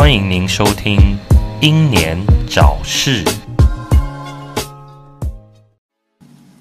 [0.00, 0.98] 欢迎您收听
[1.60, 2.18] 《英年
[2.48, 3.22] 早逝》。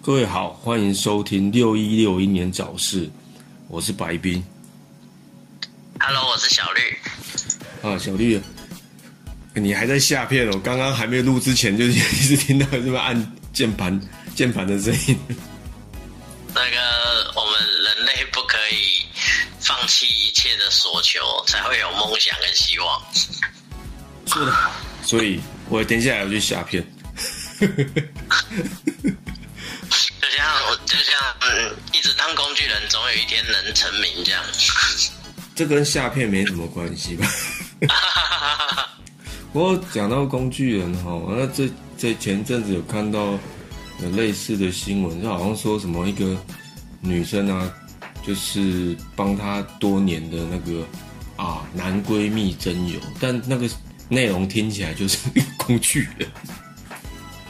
[0.01, 3.09] 各位好，欢迎收听六一六英年早逝，
[3.69, 4.43] 我是白冰
[6.01, 7.89] Hello，我是小绿。
[7.89, 8.41] 啊，小绿，
[9.53, 10.59] 你还在下片哦？
[10.61, 13.97] 刚刚还没录之前就一直听到这么按键盘
[14.35, 15.17] 键盘的声音。
[16.53, 16.77] 那个，
[19.69, 22.99] 放弃一切的所求，才会有梦想跟希望。
[24.25, 24.71] 是的好，
[25.03, 25.39] 所以
[25.69, 26.83] 我等一下要去下片。
[27.59, 27.67] 就
[30.35, 34.43] 像我，就像嗯，一直当工具人，总有一天能成名这样。
[35.55, 37.27] 这跟下片没什么关系吧？
[39.53, 43.37] 不过讲到工具人哈，那这这前阵子有看到
[44.01, 46.35] 有类似的新闻，就好像说什么一个
[47.01, 47.71] 女生啊，
[48.29, 50.85] 就是帮她多年的那个
[51.35, 53.67] 啊男闺蜜真友，但那个
[54.07, 55.17] 内容听起来就是
[55.57, 56.29] 工具人。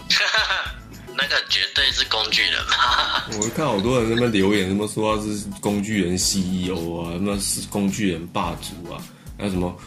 [1.22, 3.24] 那个绝对是工具人嘛。
[3.42, 9.04] 我看好多人在那边留言，什么说他是工具人 CEO 啊，什么是工具人霸主啊，
[9.38, 9.78] 还有什么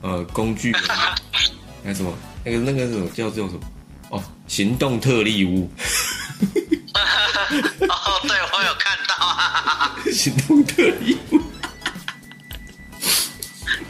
[0.00, 0.82] 呃工具人，
[1.84, 2.12] 还有什么
[2.44, 3.60] 那个那个什么叫叫什么
[4.10, 5.70] 哦，行动特例屋，
[7.88, 11.16] 哦，对，我有看到啊，行动特异。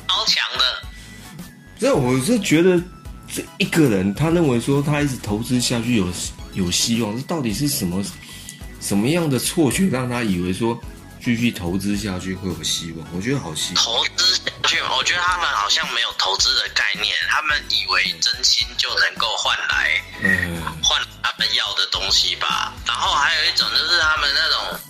[0.09, 0.83] 超强的。
[1.81, 2.81] 这我是觉得
[3.33, 6.07] 这一个人，他认为说他一直投资下去有
[6.53, 8.05] 有希望，这到底是什么
[8.81, 10.79] 什么样的错觉让他以为说
[11.23, 13.07] 继续投资下去会有希望？
[13.15, 13.85] 我觉得好希望。
[13.85, 20.72] 投资下去，我觉得他们好像没有投资的概念，他们以为真心就能够换来嗯，换
[21.33, 22.75] 他们要的东西吧。
[22.87, 24.81] 然后还有一种就是他们那种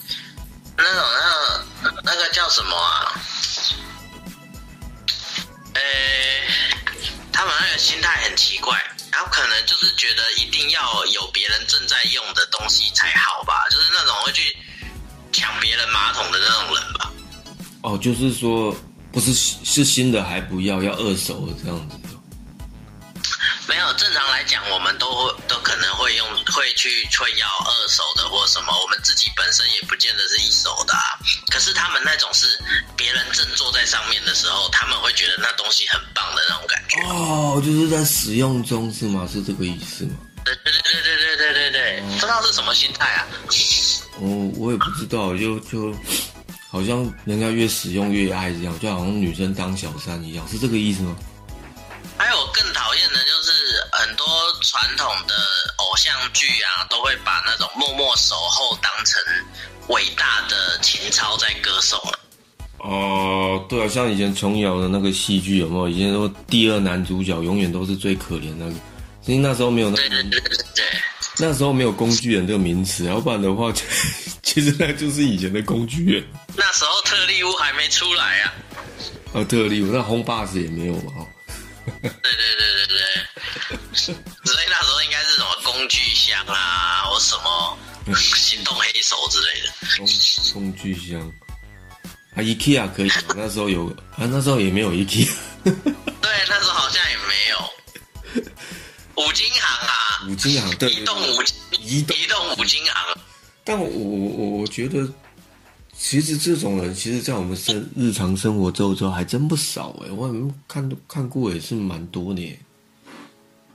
[0.76, 1.02] 那种
[1.82, 3.12] 那个那个叫什么啊？
[5.74, 5.80] 呃、
[7.32, 8.76] 他们那个心态很奇怪，
[9.12, 14.56] 他可能就是觉得一定要有别人正在用的东西才好吧，就是那种会去
[15.32, 17.12] 抢别人马桶的那种人吧。
[17.82, 18.74] 哦，就是说
[19.12, 21.96] 不是是新的还不要，要二手这样子。
[23.68, 31.18] 没有，正常来讲，我们都会都可能会用会去会要二手的或什么，我们自己本身也不见得是一手的、啊。
[31.48, 32.46] 可是他们那种是
[32.96, 37.00] 别人正坐在上面的时候，他们会觉得那东西很棒的那种感觉。
[37.08, 39.28] 哦，就是在使用中是吗？
[39.32, 40.16] 是这个意思吗？
[40.44, 43.26] 对对对对对对对对对，不知道是什么心态啊？
[44.18, 45.94] 哦，我也不知道，就就
[46.68, 51.16] 好像人家越使用越爱这样，就好像女生当小三一样，是这个意思吗？
[52.22, 53.50] 还有更讨厌的就是
[53.90, 54.24] 很多
[54.60, 55.34] 传统的
[55.78, 59.20] 偶像剧啊，都会把那种默默守候当成
[59.88, 62.14] 伟大的情操在歌颂啊。
[62.78, 65.88] 哦，对啊，像以前琼瑶的那个戏剧有没有？
[65.88, 68.74] 以前说第二男主角永远都是最可怜那个，
[69.20, 70.84] 其实那时候没有那对对对对对。
[71.38, 73.72] 那时候没有工具人这个名词，要不然的话，
[74.44, 76.24] 其实那就是以前的工具人。
[76.54, 78.54] 那时候特利屋还没出来啊。
[79.34, 81.26] 啊，特例，那红 boss 也没有嘛，哈。
[82.02, 82.98] 对对对对对，
[83.94, 87.78] 所以那时候应该是什么工具箱啊，或什么
[88.16, 89.72] 行动黑手之类的。
[89.98, 90.06] 工
[90.52, 91.20] 工具箱
[92.34, 93.34] 啊，IKEA 可以吗？
[93.36, 95.28] 那时候有啊，那时候也没有 IKEA。
[95.64, 97.70] 对，那时候好像也没有。
[99.16, 101.42] 五金行啊，五金行对，移动五
[101.78, 102.94] 移动移动五金行。
[103.62, 105.06] 但我我我我觉得，
[106.02, 110.28] 其实这种人，其实，在我们生日常生活周遭还真不少哎，我
[110.66, 112.58] 看看过也是蛮多的耶。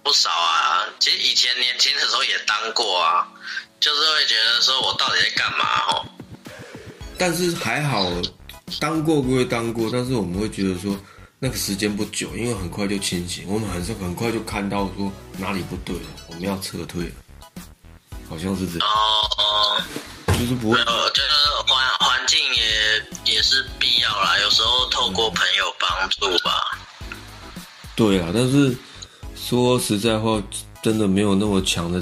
[0.04, 3.26] 不少啊，其实以前年轻的时候也当过啊，
[3.80, 6.06] 就是会觉得说我到底在干嘛哦。
[7.18, 8.06] 但是还好，
[8.78, 11.00] 当过归当过，但是我们会觉得说
[11.40, 17.12] 那个时间不久，因为很快就清醒，我们很很快就看到说哪里不对了，我们要撤退了，
[18.30, 18.94] 好像是这样，哦
[19.38, 19.82] 哦，
[20.38, 26.78] 就是不会我觉得环环境也也是必要啦，有时候透过朋友帮助吧。
[27.96, 28.78] 对啊，但是
[29.36, 30.40] 说实在话，
[30.84, 32.00] 真的没有那么强的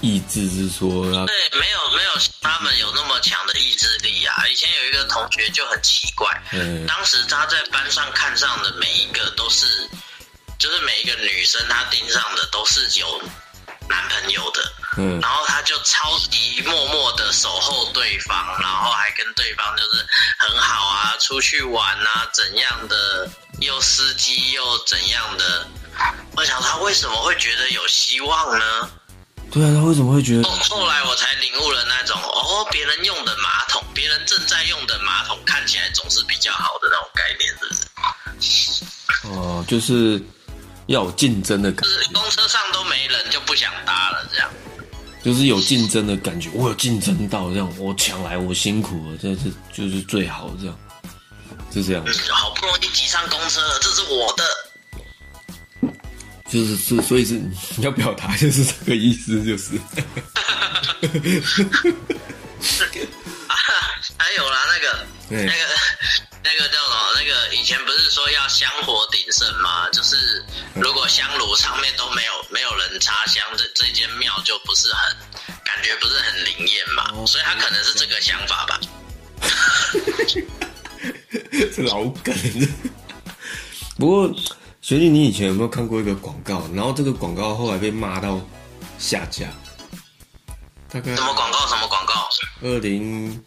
[0.00, 2.10] 意志，是说要对，没有没有
[2.40, 4.46] 他们有那么强的意志力啊。
[4.46, 9.66] 以前有一个同学就很奇怪，嗯当时他在班上看上的每一个都是，
[10.56, 13.20] 就是每一个女生他盯上的都是有
[13.88, 20.06] 男朋友的，嗯然后他就超级默默的守候对方，然后还跟对方就是
[20.38, 23.30] 很好啊，出去玩啊，怎样的，
[23.60, 25.66] 又司机又怎样的。
[26.36, 28.90] 我想他为什么会觉得有希望呢？
[29.50, 38.84] 对啊，他为什么会觉得后后来我才领悟了那种哦，别人用的马桶，别人正在用的马桶看起来总是比较好的那种概念，是不是？
[39.24, 40.22] 哦、就是
[40.88, 44.50] 要有竞争的感就是觉，公车上都没人就不想搭了，这样。
[45.22, 50.78] 就是有竞争的感觉，我有竞争到，这样我抢来，我辛苦了，这是就是最好这样，
[51.72, 54.44] 是这样，嗯，好不容易挤上公车了，这是我的。
[56.48, 59.76] 就是是，所以是你要表达就是这个意思，就是。
[63.46, 63.54] 啊，
[64.16, 65.64] 还有啦，那个对那个
[67.68, 69.90] 前不是说要香火鼎盛吗？
[69.90, 70.42] 就是
[70.74, 75.14] 如果香炉上面都没有没有人插香，这这间庙就不是很
[75.62, 78.80] 感觉不是很灵验嘛，哦所以他可能是这个想法吧。
[81.76, 82.34] 这老梗。
[83.98, 84.34] 不过，
[84.80, 86.66] 学弟，你以前有没有看过一个广告？
[86.74, 88.40] 然后这个广告后来被骂到
[88.98, 89.46] 下架，
[90.90, 91.66] 大概什么广告？
[91.66, 92.30] 什么广告？
[92.62, 93.44] 二零，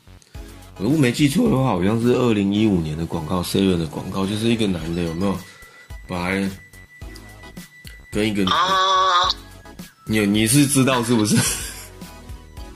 [0.77, 5.38] 如果没记错的话，好像是二零一五年的广告，seven 的广告，就是一个男的有没有
[6.07, 6.50] 本来
[8.12, 9.29] 跟一个女，啊，
[10.06, 11.35] 你你是知道是不是？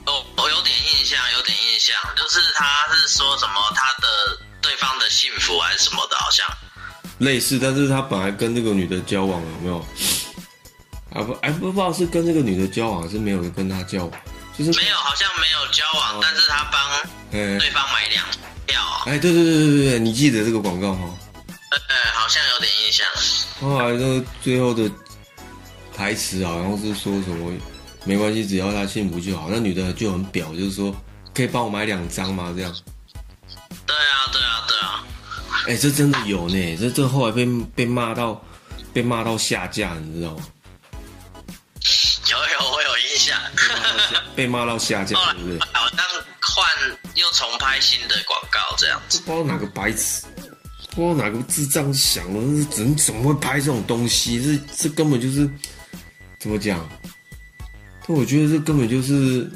[0.06, 2.64] 哦，我有点印象，有点印象，就是他
[2.94, 6.46] 是说什么他的对方的幸福还是什么的，好像。
[7.18, 9.78] 类似，但是他本来跟那个女的交往有没有？
[11.12, 14.12] 啊不，哎不不知道是跟这个女的交往，还是没有跟他交往，
[14.58, 16.90] 就是没有，好像没有交往，但是他帮
[17.32, 18.24] 哎对方买两
[18.66, 21.02] 票，哎，对对对对对对，你记得这个广告哈？
[21.70, 23.06] 呃，好像有点印象。
[23.60, 24.90] 后来就最后的
[25.94, 27.52] 台词好像是说什么，
[28.04, 29.48] 没关系，只要他幸福就好。
[29.50, 30.94] 那女的就很表，就是说
[31.34, 32.52] 可以帮我买两张吗？
[32.56, 32.74] 这样。
[33.86, 35.04] 对啊，对啊，对啊。
[35.68, 38.42] 哎、这真的有呢，这这后来被被骂到
[38.92, 40.44] 被骂到下架，你知道吗？
[42.30, 43.38] 有有，我有印象。
[44.34, 45.58] 被骂到下架，后来对不对？
[45.72, 45.98] 好像
[46.40, 46.66] 换
[47.14, 49.20] 又重拍新的广告这样子。
[49.20, 50.24] 不知道哪个白痴，
[50.90, 54.42] 不知道哪个智障想的，怎么怎么会拍这种东西？
[54.42, 55.48] 这这根本就是
[56.38, 56.88] 怎么讲？
[58.06, 59.50] 但我觉得这根本就是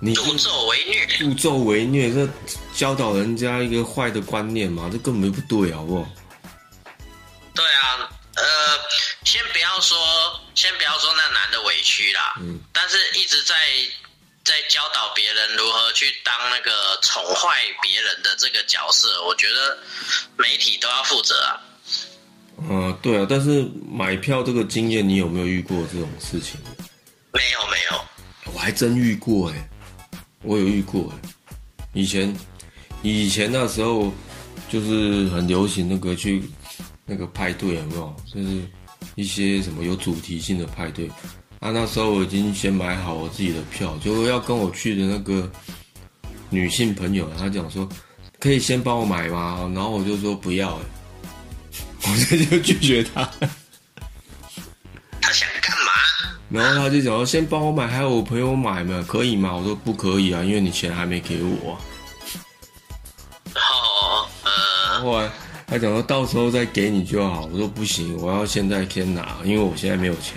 [0.00, 1.06] 你助纣为虐。
[1.18, 2.28] 助纣为虐，这
[2.74, 6.08] 教导人家一个坏的观念嘛，这根本就不对，好不好？
[12.88, 13.56] 但是一直在
[14.44, 19.76] 在教导别人如何去当那个宠坏别人的这个角色，我觉得
[20.36, 21.60] 媒体都要负责啊。
[22.70, 26.60] 嗯、对啊，但是买票这个经验，你有没有遇过这种事情？
[27.32, 29.68] 没有没有，我还真遇过哎、
[30.42, 31.28] 我有遇过哎、
[31.92, 32.32] 以前
[33.02, 34.12] 以前那时候
[34.70, 36.40] 就是很流行那个去
[37.04, 38.16] 那个派对有没有？
[38.32, 38.62] 就是
[39.16, 41.10] 一些什么有主题性的派对
[41.66, 41.70] 啊。
[41.72, 45.50] 那时候我已经先买好我自己的票，就要跟我去的那个
[46.48, 47.88] 女性朋友，她讲说
[48.38, 49.70] 可以先帮我买吗？
[49.74, 50.82] 然后我就说不要哎、
[52.08, 53.28] 我这就拒绝她。
[55.20, 55.92] 他想干嘛？
[56.48, 59.52] 然后他就讲说，先帮我买，还有我朋友买嘛，可以吗？
[59.52, 61.78] 我说不可以啊，因为你钱还没给我啊、
[63.52, 65.28] 然后呃，后来
[65.66, 70.34] 他讲说到时候再给你就好，我说不行，我要现在先拿，因为我现在没有钱。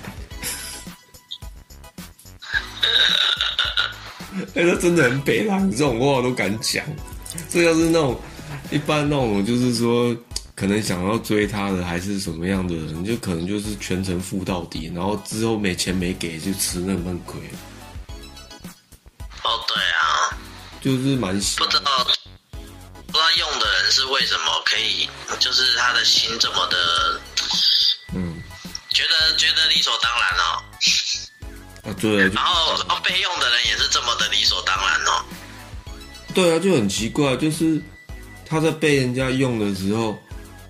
[4.55, 6.85] 哎，他真的很北蓝，这种话都敢讲。
[7.49, 8.19] 这要是那种
[8.71, 10.15] 一般那种，就是说
[10.55, 17.39] 可能想要追他的，还是什么样的人，就可能就是全程付到底，然后之后没钱没给就吃那份亏，
[19.43, 20.37] 哦对啊，
[20.81, 22.03] 就是蛮瞎不知道
[23.07, 25.09] 不知道用的人是为什么可以，
[25.39, 27.21] 就是他的心这么的，
[28.15, 28.41] 嗯。
[28.91, 30.61] 觉得觉得理所当然哦。
[31.89, 35.25] 啊，对啊，然后然后被用的人也是这么的理所当然哦。
[36.33, 37.81] 对啊，就很奇怪，就是
[38.45, 40.17] 他在被人家用的时候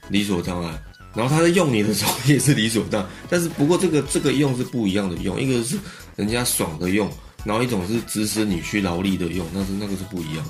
[0.08, 0.84] 理所当然，
[1.14, 5.78] 然后他在用你的时候也是理所当然，但是不过这个这个用是不一样的用，一个是
[6.16, 7.12] 人家爽的用，
[7.44, 10.46] 然后一种是指使你去劳力的用，但是那个是不一样。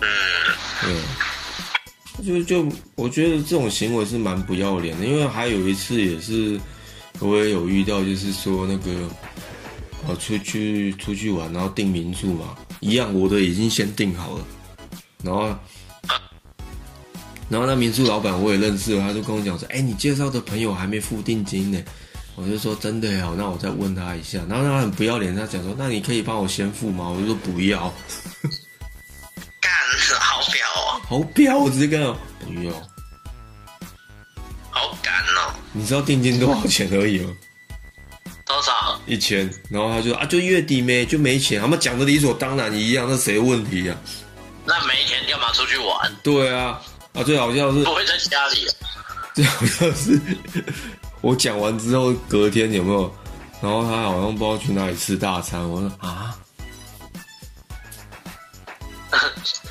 [0.00, 0.06] 嗯，
[2.24, 6.58] 对，就就我觉得这种行为是蛮不要脸的，因为还有一次也是
[7.20, 8.90] 我也有遇到，就是说那个
[10.06, 14.44] 我出去出去玩，然后订民宿嘛，一样我的已经先订好了，
[15.22, 15.46] 然后
[17.48, 21.82] 然后那民宿老板我也认识了，他就跟我讲说，哎，你介绍的朋友还没付定金呢。
[22.40, 24.38] 我就说真的呀，那我再问他一下。
[24.48, 27.08] 然后他很不要脸，他讲说，那你可以帮我先付吗？
[27.08, 27.92] 我就说不要，
[29.60, 29.72] 干
[30.20, 32.72] 好表哦，好彪，我直接跟他不要。
[34.70, 37.36] 好干哦，你知道定金多少钱而已吗？
[38.46, 38.98] 多少？
[39.06, 43.94] 一千，然后他就啊，就月底没就没钱，他们讲的理所当然一样，那谁的问题呀、
[44.64, 46.16] 那没钱干嘛出去玩？
[46.22, 46.80] 对啊，
[47.12, 48.66] 啊，最好笑是不会在家里？
[49.34, 50.18] 最好像是
[51.20, 53.14] 我讲完之后隔天有没有？
[53.60, 56.34] 然后他好像不知道去哪里吃大餐，我说啊，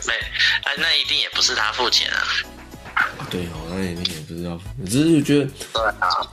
[0.05, 0.13] 没，
[0.63, 2.27] 哎，那一定也不是他付钱啊。
[3.29, 5.49] 对哦，那一定也不知道，只是觉得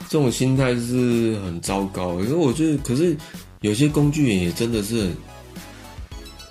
[0.07, 2.15] 这种心态是很糟糕。
[2.17, 3.15] 可是我觉得，可是
[3.61, 5.01] 有些工具人也真的是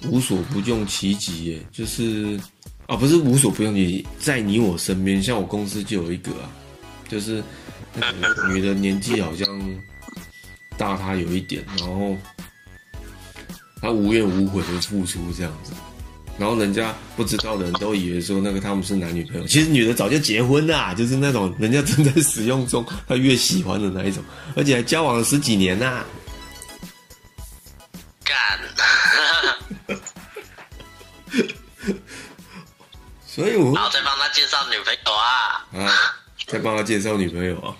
[0.00, 2.38] 很无所不用其极耶，就是
[2.86, 6.50] 啊，不是无所不用其极，在你我身边，像我公司就有一个啊，
[7.08, 7.42] 就是
[7.94, 9.48] 那个女的年纪好像
[10.76, 12.16] 大他有一点，然后
[13.80, 15.72] 她无怨无悔的付出这样子。
[16.36, 24.22] 然后人家不知道的人都以为说那个他们是男女朋友，其实女的早就结婚啦，就是那种人家正在使用中，她越喜欢的那一种，
[24.56, 26.04] 而且还交往了十几年呐、
[28.24, 28.58] 干，
[33.26, 35.90] 所以我然后再帮他介绍女朋友啊，啊，
[36.46, 37.74] 再帮他介绍女朋友啊，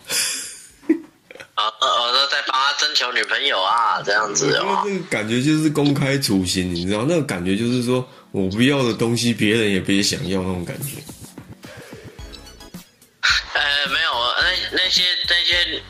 [1.55, 4.83] 啊， 我说再帮他征求女朋友啊，这样子哦。
[4.85, 4.95] 觉得。
[4.95, 10.97] 这个感觉就是公开处刑，你知道那个感觉就是说我不要的东西，别人也别想要那种感觉。
[13.53, 14.13] 呃，没有，
[14.43, 15.81] 那那些那些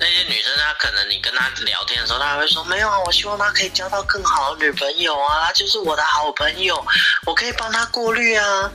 [0.00, 6.82] 那些女生，她可能你跟她聊天的时候，她还会说没有啊，我希望她可以交到更好的女朋友啊，她就是我的好朋友，
[7.26, 8.72] 我可以帮她过滤啊，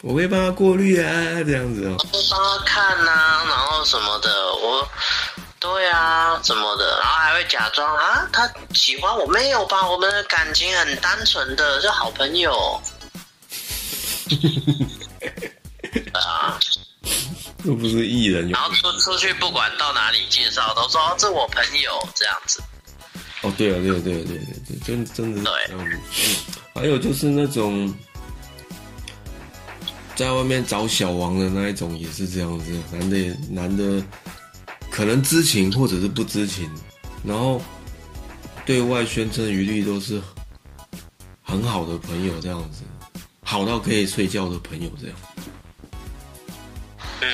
[0.00, 1.12] 我可以帮他过滤啊，
[1.44, 1.96] 这样子哦。
[2.30, 4.88] 帮她看呐、然后什么的，我。
[5.60, 9.88] 对啊，什么的，然后还会假装啊，他喜欢我没有吧？
[9.88, 12.80] 我们的感情很单纯的，就好朋友。
[16.12, 16.58] 啊，
[17.64, 22.62] 又不是艺人，然后出出去不管到哪里介绍，都说、哦、这我朋友这样子。
[23.42, 25.98] 哦，对啊，对啊，对啊，对啊对啊，真真的是对这样子。
[26.24, 26.36] 嗯，
[26.74, 27.92] 还有就是那种
[30.14, 32.70] 在外面找小王的那一种，也是这样子。
[32.92, 34.02] 男的也男的
[34.98, 36.68] 可能知情或者是不知情，
[37.22, 37.62] 然后
[38.66, 40.20] 对外宣称余律都是
[41.40, 42.82] 很好的朋友这样子，
[43.44, 45.16] 好到可以睡觉的朋友这样。
[47.20, 47.28] 嗯，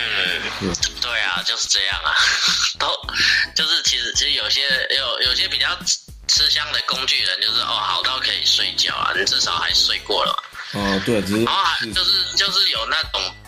[1.00, 2.12] 对啊，就是这样啊，
[2.78, 2.86] 都
[3.54, 4.60] 就是其实其实有些
[4.98, 10.82] 有有些比较吃吃香的工具人，就是哦好到可以睡觉啊，你至少还睡过了嘛。
[10.82, 13.43] 啊，对啊，只是然后还就是就是有那种不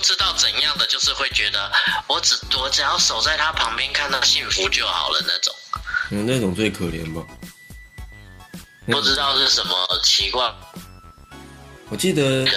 [0.00, 1.70] 知道怎样的，就是会觉得
[2.08, 5.54] 我只我只要守在他旁边看到幸福就好了那种，
[6.10, 7.24] 嗯那种最可怜吧。
[8.86, 10.52] 不知道是什么奇怪
[11.90, 12.50] 我记得的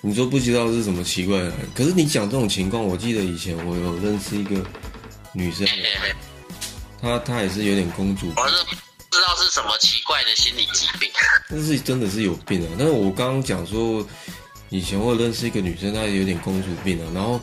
[0.00, 4.54] 你说不知道是什么奇怪的，可是你讲这种情况，我记得以前我有认识一个
[5.32, 6.14] 女生，嘿嘿嘿
[7.00, 11.10] 她她也是有点公主病，我是不知道是什么奇怪的心理疾病。
[11.48, 12.76] 但是真的是有病啊。
[12.78, 14.06] 但是我刚刚讲说，
[14.70, 17.40] 以前我认识一个女生，她有点公主病啊，然后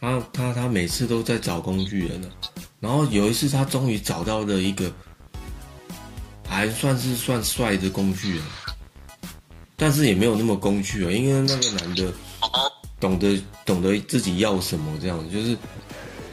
[0.00, 2.28] 她她她每次都在找工具人啊，
[2.80, 4.92] 然后有一次她终于找到了一个
[6.46, 8.44] 还算是算帅的工具人，
[9.76, 12.12] 但是也没有那么工具啊，因为那个男的。
[12.98, 15.54] 懂得懂得自己要什么，这样子就是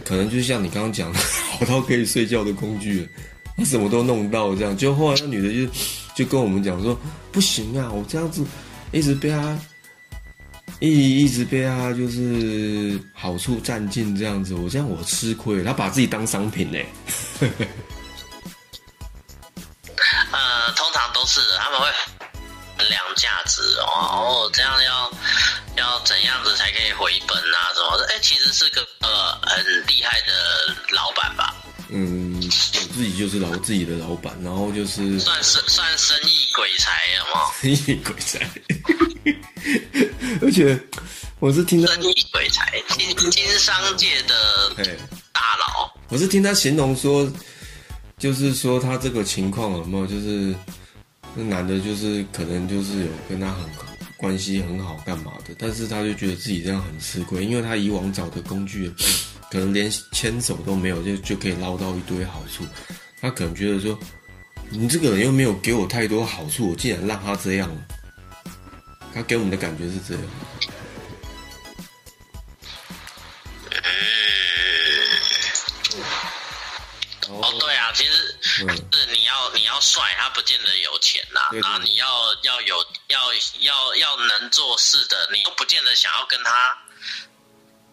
[0.06, 1.20] 可能就像你刚刚讲的，
[1.60, 3.08] 好到可以睡觉的工具了，
[3.58, 4.76] 他什么都弄到这样。
[4.76, 5.74] 就后来那女的就
[6.16, 6.98] 就跟我们讲说，
[7.34, 8.46] 不行啊，我这样子
[8.94, 9.60] 一直被他
[10.80, 16.80] 一一直被他就是好处占尽这样子，我这样我吃亏，他把自己当商品呢、
[20.32, 21.88] 呃，通常都是，他们会
[22.78, 25.10] 衡量价值哦，哦，这样要
[25.78, 28.06] 要怎样子才可以回本啊什么的？
[28.08, 31.56] 哎，其实是个呃很厉害的老板吧，
[31.90, 32.50] 嗯，我
[32.94, 37.78] 自己就是老自己的老板，然后就是算是算生意鬼才有没有？
[37.78, 38.40] 生意鬼才，
[40.42, 40.80] 而且
[41.40, 44.36] 我是听他，生意鬼才，经经商界的
[44.78, 44.84] 哎。
[45.34, 45.92] 大佬。
[46.10, 47.30] 我是听他形容说，
[48.18, 50.56] 就是说他这个情况有没有，就是
[51.36, 53.70] 那男的，就是可能就是有跟他很
[54.16, 58.90] 关系很好干嘛的，但是他就觉得自己这样很吃亏，因为他以往找的工具，
[59.52, 62.64] 可能连牵手都没有，就就可以捞到一堆好处，
[63.20, 64.00] 他可能觉得说，
[64.70, 67.70] 你这个人又没有给我太多好处，我竟然让他这样，
[69.14, 70.24] 他给我们的感觉是这样。
[77.30, 78.12] 哦，对啊，其实
[78.62, 82.06] 嗯是你要你要帅，他不见得有钱呐、对对然后你要
[82.44, 82.76] 要有
[83.08, 86.78] 要要要能做事的，你又不见得想要跟他，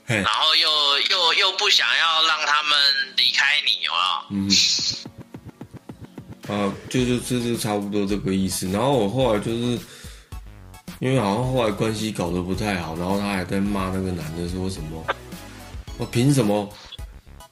[0.06, 2.78] 然后又又又不想要让他们
[3.16, 4.48] 离开你，有没有？
[6.48, 8.68] 嗯，啊，就就这就差不多这个意思。
[8.70, 9.78] 然后我后来就是
[11.00, 15.04] 因为好像后来关系搞得不太好，然后他还在骂那个男的说什么，
[15.98, 16.68] 我凭什么？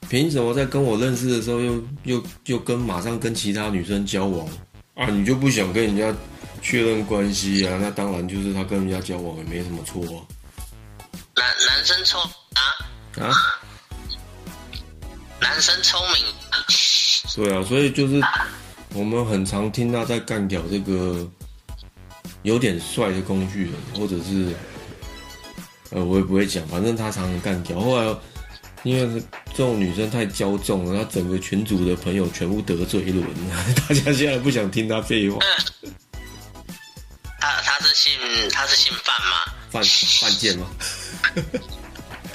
[0.09, 4.49] 凭什么在跟我认识的时候又又又跟马上跟其他女生交往
[4.95, 5.07] 啊？
[5.11, 6.15] 你就不想跟人家
[6.63, 7.79] 确认关系啊？
[7.79, 10.25] 那当然就是他跟人家交往也没什么错啊。
[11.35, 12.21] 男男生聪
[12.55, 12.63] 啊
[13.21, 13.35] 啊，
[15.41, 16.25] 男生聪明，
[17.35, 18.19] 对啊，所以就是
[18.95, 21.29] 我们很常听他在干掉这个
[22.43, 24.55] 有点帅的工具人，或者是
[25.91, 27.79] 呃，我也不会讲，反正他常常干掉。
[27.81, 28.17] 后来
[28.85, 33.27] 因为这种女生太骄纵了，他整个群组的朋友全部得罪一轮，
[33.89, 35.39] 大家现在不想听他废话。
[37.41, 38.13] 他他是姓
[38.53, 39.53] 他是姓范吗？
[39.71, 39.83] 范
[40.21, 40.67] 范贱吗？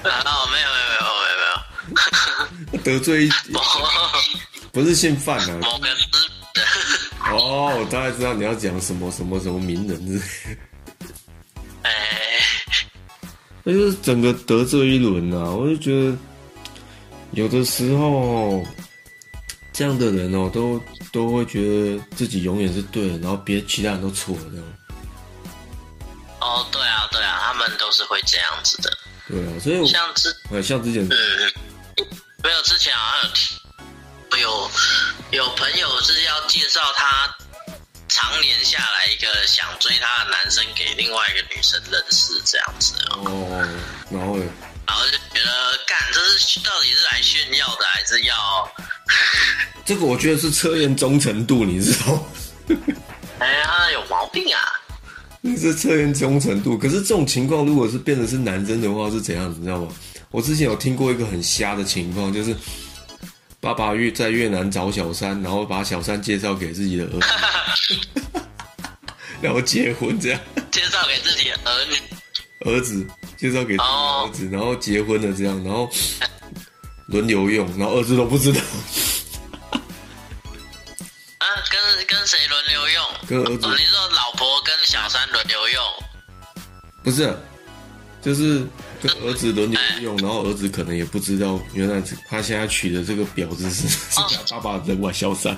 [0.03, 1.35] 哦，没有没有没有没有
[2.71, 3.31] 没有，得罪一
[4.73, 5.59] 不是姓范啊？
[7.35, 10.61] 哦，我大概知道你要讲什么什么什么名人之类的。
[11.83, 11.91] 哎，
[13.63, 15.49] 那就是整个得罪一轮啊！
[15.49, 16.17] 我就觉得
[17.31, 18.63] 有的时候
[19.71, 24.65] 这样的人哦，都都会觉得自己永远是对的，然后别其他人都错了这样。
[26.39, 28.91] 哦，对啊对啊，他们都是会这样子的，
[29.27, 31.17] 对啊，所以我像之呃像之前嗯，
[32.43, 33.55] 没有之前好像有提
[34.37, 34.69] 有
[35.31, 37.33] 有朋友是要介绍他
[38.09, 43.67] 常年下来一个想追他的男生给另外一个女生认识这样子哦，哦，
[44.11, 44.45] 然后呢，
[44.85, 48.71] 然后就觉得干这是到底是来炫耀的还是要？
[49.85, 52.25] 这个我觉得是测验忠诚度，你知道？
[53.39, 54.61] 哎呀，有毛病啊！
[55.41, 56.77] 那是测验忠诚度。
[56.77, 59.59] 可是这种情况，如果是变成是男生的话，是怎样子？
[59.59, 59.93] 你知道吗？
[60.31, 62.55] 我之前有听过一个很瞎的情况，就是
[63.63, 67.25] 爸爸越在越南找小三，然后把小三介绍给自己的儿子，
[69.39, 70.39] 然后结婚这样，
[70.69, 71.95] 介绍给自己的儿女，
[72.69, 75.89] 儿子介绍给自己的儿子，然后结婚了这样，然后
[77.07, 78.59] 轮流用，然后儿子都不知道，
[81.39, 83.05] 啊，跟跟谁轮流用？
[83.29, 83.65] 跟儿子。
[83.65, 85.81] 哦，你说老婆跟小三轮流用？
[87.01, 87.33] 不是，
[88.21, 88.67] 就是
[89.03, 95.53] 跟儿子轮流用，然后儿子可能也不知道，原来他现在娶的这个婊子是是他爸爸的外小三。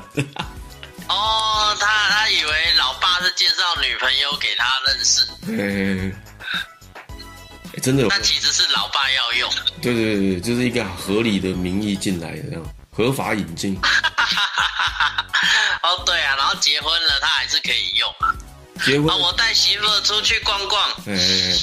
[1.07, 5.27] 哦，他他以为老爸是介绍女朋友给他认识，
[7.83, 9.47] 真的有，但其实是老爸要用。
[9.79, 13.77] 对对对，就是一个合理的名义进来的这样，合法引进，
[15.83, 18.33] 哦，对啊，然后结婚了，他还是可以用啊。
[18.83, 21.53] 结婚啊，，我带媳妇出去逛逛，哎，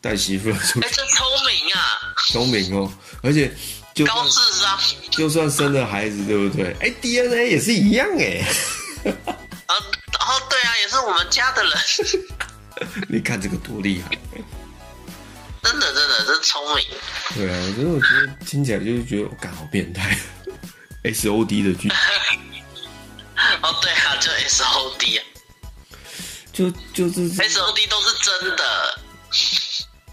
[0.00, 3.52] 带媳妇哎，这聪明啊，聪明哦，而且
[3.94, 4.78] 就高智商。
[5.10, 6.76] 就算生了孩子，对不对？
[6.80, 8.44] 哎，DNA 也是一样哎，
[9.66, 11.72] 啊，哦，对啊，也是我们家的人，
[13.08, 14.16] 你看这个多厉害。
[15.60, 16.84] 真的真的是聪明。
[17.34, 20.16] 对啊，所以我觉得听起来就是觉得我干好变态，
[21.02, 21.88] S O D 的剧，
[23.62, 25.24] 哦，对啊，就 S O D 啊
[26.52, 28.98] 就就是，，S O D 都是真的。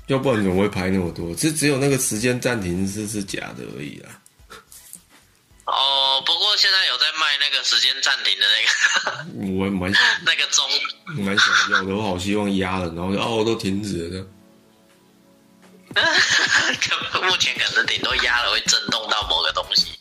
[0.08, 1.34] 要不然怎么会拍那么多？
[1.36, 4.10] 只只有那个时间暂停是是假的而已啦。
[5.66, 9.92] 哦，不过现在有在卖那个时间暂停的那个我蛮
[10.24, 10.64] 那个钟，
[11.24, 14.28] 蛮想要的，我好希望压了，然后就哦都停止了这样。
[17.12, 19.98] 可 目前可能顶多压了会震动到某个东西。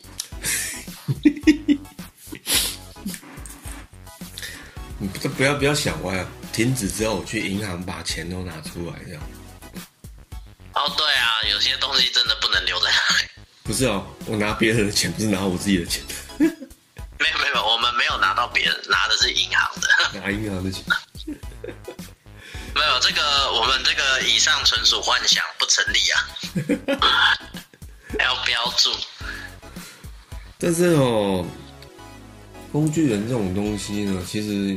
[4.99, 6.29] 你 不不要不要想歪啊！
[6.53, 9.23] 停止之后，我去银行把钱都拿出来，这样
[10.75, 13.29] 哦，对啊，有些东西真的不能留在那里。
[13.63, 16.03] 不是哦，我拿别人的钱，不是拿我自己的钱，
[16.39, 20.21] 没有没有，我们没有拿到别人，拿的是银行的。
[20.21, 20.85] 拿银行的钱。
[22.75, 26.29] 没有这个，我们这个以上纯属幻想，不成立啊。
[28.19, 28.91] 要标注。
[30.59, 31.47] 但是哦，
[32.73, 34.77] 工具人这种东西呢，其实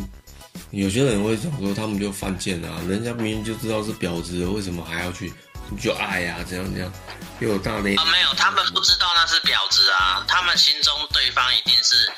[0.71, 5.33] 有些人会想说，他们就犯贱啊，人家明明就知道是婊子了，为什么还要去
[5.81, 6.43] 就爱呀、啊？
[6.47, 6.91] 怎样怎样，
[7.39, 12.11] 又有大内啊，没有，他们不知道那是婊子啊，他们心中对方一定是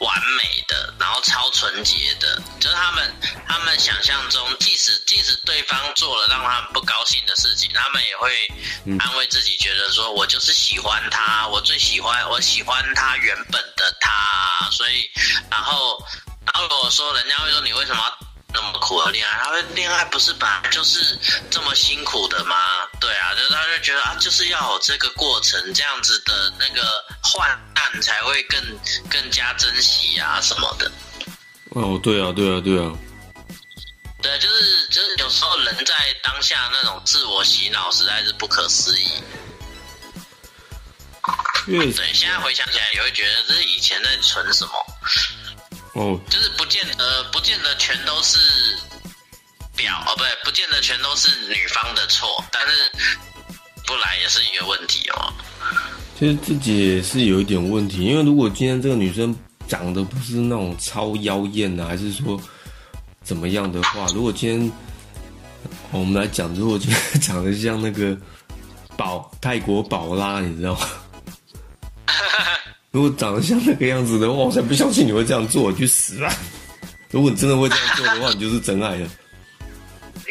[0.00, 3.14] 完美的，然后超纯洁的，就是他们
[3.46, 8.30] 他们想象中，即使即使对方做了让他们不高兴的事情，他们也会
[8.98, 15.08] 安慰自己，觉得说我就是喜欢他，我最喜欢我喜欢他原本的他，所以
[15.50, 16.04] 然后
[16.44, 18.25] 然后如果说人家会说你为什么要
[18.56, 21.18] 那么苦的恋爱，他会恋爱不是本来就是
[21.50, 22.56] 这么辛苦的吗？
[22.98, 28.58] 对啊，就是他就觉得啊，就是要有这个过程，这样子的那个患难才会更
[29.10, 30.90] 更加珍惜啊什么的。
[31.70, 32.90] 哦，对啊，对啊，对啊，
[34.22, 39.10] 对，就是就是有时候人在当下那种自我洗脑实在是不可思议。
[41.66, 44.72] 对，现在回想起来也会觉得这是以前在存什么，
[45.96, 48.38] 哦，就是不见得不见得全都是
[49.74, 52.90] 表哦，不对，不见得全都是女方的错，但是
[53.86, 55.32] 不来也是一个问题哦。
[56.18, 59.34] 其实自己也是有一点问题，因为如果今天这个女生
[59.66, 62.38] 长得不是那种超妖艳啊，还是说
[63.24, 64.72] 怎么样的话，如果今天、哦
[65.92, 68.16] 我们来讲，如果今天长得像那个
[68.96, 70.88] 宝泰国宝拉，你知道吗？
[72.96, 76.32] 如果长得像那个样子的话，我才不相信你会这样做，你去死啊！
[77.12, 79.06] 如果你真的会这样做的话，你就是真爱了。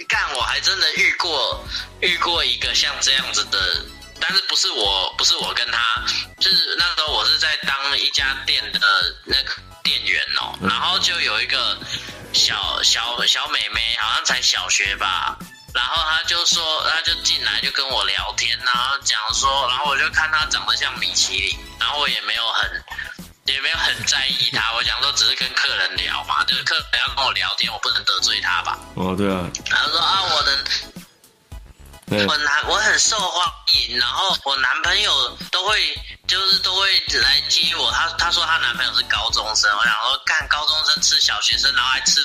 [0.09, 1.63] 干，我还真的遇过
[2.01, 3.85] 遇过一个像这样子的，
[4.19, 6.03] 但是不是我，不是我跟他，
[6.39, 8.79] 就是那时候我是在当一家店的
[9.25, 11.77] 那个店员哦，然后就有一个
[12.33, 15.37] 小小小妹妹，好像才小学吧。
[15.75, 22.83] 然后他就说，他就进来就跟我聊天，然后讲说，然后我就看他长得像米其林，然后我也没有很
[23.45, 28.79] 也没有很在意他，我想说只是跟客人聊嘛，就是客人要跟我聊天，我不能得罪他吧。
[28.95, 35.93] 哦，对啊，然后说啊，我能我男我很受欢迎，然后我男朋友都会
[36.25, 36.87] 就是都会
[37.21, 37.91] 来接我。
[37.91, 42.21] 她她说她男朋友是高中生，我想说干高中生吃小学生，然后还吃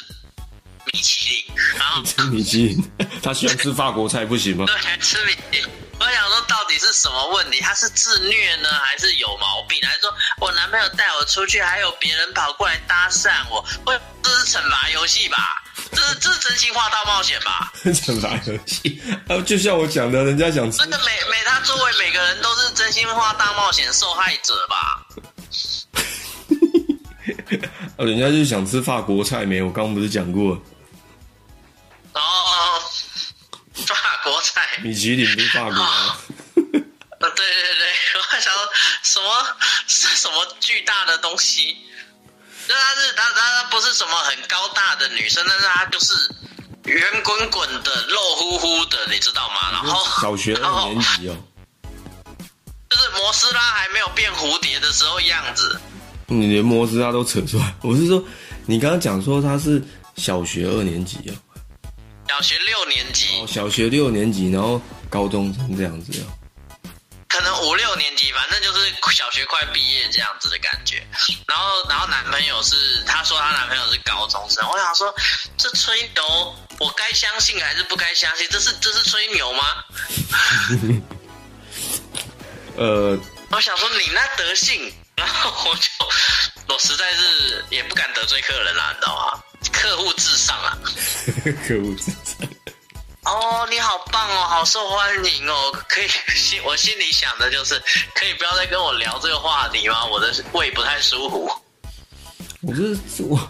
[0.93, 1.45] 米其林，
[1.79, 2.91] 然后吃 米其林，
[3.23, 4.65] 他喜欢吃法国菜不行吗？
[4.67, 5.69] 对吃米其林。
[6.01, 7.61] 我想说，到底是什么问题？
[7.61, 9.79] 他是自虐呢，还是有毛病？
[9.87, 13.63] 还是说我男朋友带我出去，还有别人跑过来搭讪我？
[13.85, 15.63] 我这是惩罚游戏吧？
[15.93, 17.71] 这是 这是真心话大冒险吧？
[17.85, 25.07] 惩罚游戏啊，就像我讲的，人家想吃真的每每他周围每个人都是真心话大冒险受害者吧？
[27.99, 29.61] 啊， 人家就想吃法国菜没？
[29.61, 30.59] 我刚刚不是讲过，
[32.21, 32.81] 然后
[33.87, 35.75] 法国菜，米其林不是法国
[37.21, 38.69] 对对对，我还想说
[39.03, 39.47] 什么
[39.87, 41.77] 是 什么巨大的东西？
[42.69, 46.15] 那她是她她她不是什么很高大的女生，但是她就是
[46.85, 49.71] 圆滚滚的、肉乎乎的，你知道吗？
[49.73, 51.37] 然后小学二年级哦，
[52.89, 55.81] 就是摩斯拉还没有变蝴蝶的时候样子。
[56.27, 57.75] 你连摩斯拉都扯出来。
[57.83, 58.23] 我是说，
[58.67, 59.83] 你刚刚讲说她是
[60.17, 61.35] 小学二年级哦，
[62.31, 66.27] 小学六年级哦，，小学六年级，然后高中生这样子哦。
[67.27, 71.05] 可能五六年级，反正就是小学快毕业这样子的感觉。
[71.49, 74.65] 然后，然后男朋友是，她说她男朋友是高中生。
[74.71, 75.13] 我想说，
[75.59, 78.47] 这吹牛，我该相信还是不该相信？
[78.49, 79.65] 这是这是吹牛吗？
[82.79, 83.19] 呃，
[83.51, 85.89] 我想说你那德性，然后我就
[86.69, 89.30] 我实在是也不敢得罪客人啦，你知道吗？
[89.81, 90.77] 客户至上啊！
[91.67, 92.49] 客户至上
[93.25, 97.81] 哦，你好棒哦，好受欢迎哦，可以心我心里想的就是，
[98.15, 100.05] 可以不要再跟我聊这个话题吗？
[100.05, 101.51] 我的胃不太舒服。
[102.61, 102.83] 我这
[103.25, 103.49] 我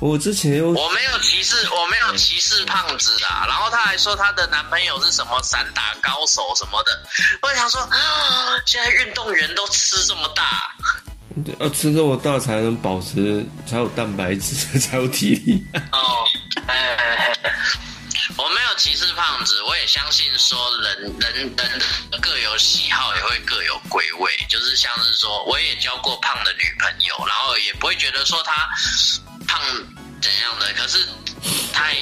[0.00, 3.44] 我之前有我没有歧视，我没有歧视胖子啊。
[3.46, 7.06] 然后她还说她的男朋友是什么散打高手什么的。
[7.42, 10.74] 我想说啊，现在运动员都吃这么大，
[11.58, 15.64] 要吃这么大才能保持，才有蛋白质， 才有体力。
[15.92, 16.26] 哦，
[16.66, 17.32] 哎，
[18.36, 21.80] 我没有歧视胖子，我也相信说人人人
[22.20, 24.30] 各有喜好，也会各有归位。
[24.48, 28.68] 就是像是说，我也交过胖的女朋友，然后也不会觉得说她
[29.46, 29.62] 胖
[30.20, 31.06] 怎样的，可是
[31.72, 31.94] 太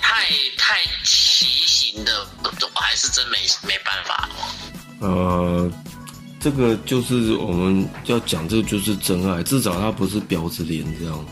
[0.00, 4.28] 太太畸形的，我还是真没没办法。
[5.00, 5.70] 呃，
[6.46, 11.26] 这个就是我们要讲，这个就是真爱，至少他不是婊子脸这样。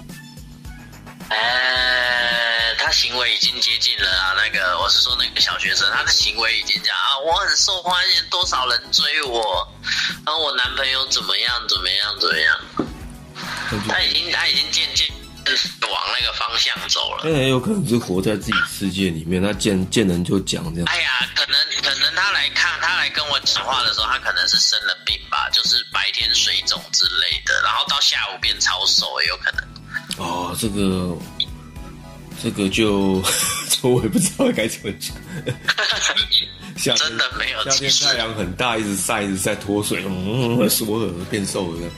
[1.29, 4.35] 呃，他行为已经接近了啊。
[4.37, 9.69] 那个我是说那个小学生，他的行为已经讲啊，我很受欢迎，多少人追我，
[10.27, 12.59] 然后我男朋友怎么样怎么样怎么样，
[13.89, 15.07] 他已经他已经渐渐
[15.91, 17.23] 往那个方向走了。
[17.25, 20.89] 那很有可能是活在自己世界里面，他见见人就讲这样。
[20.89, 29.65] 哎呀，可能可能他来看他来跟我讲话的时候，他可能是生了病吧，就是白天水肿之类的，然后到下午变超瘦也有可能。
[30.19, 31.17] 哦，这个
[32.43, 33.23] 这个就
[33.69, 35.15] 这我也不知道该怎么讲。
[36.77, 41.93] 夏天真的没有太阳很大，一直晒，一直晒脱水，嗯，缩了变瘦了这样。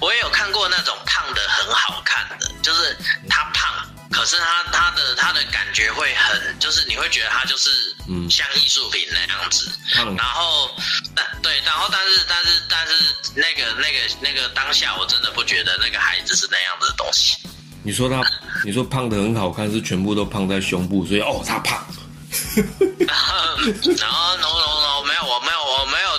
[0.00, 2.96] 我也有看过那种胖的很好看的，就是
[3.28, 3.72] 他胖，
[4.10, 7.70] 可是他他的他的感觉会很，就是你会觉得他就是
[8.08, 9.70] 嗯像艺术品那样子。
[9.96, 10.70] 嗯然后，
[11.14, 12.92] 但对，然后但是但是但是
[13.34, 17.36] 那个那个那个当下，我真的不觉得那个孩子是那样子的东西。
[17.82, 18.22] 你说他
[18.64, 21.86] 你说胖的很好看，是全部都胖在胸部，所以哦，他胖。
[23.08, 24.87] 然后有我没有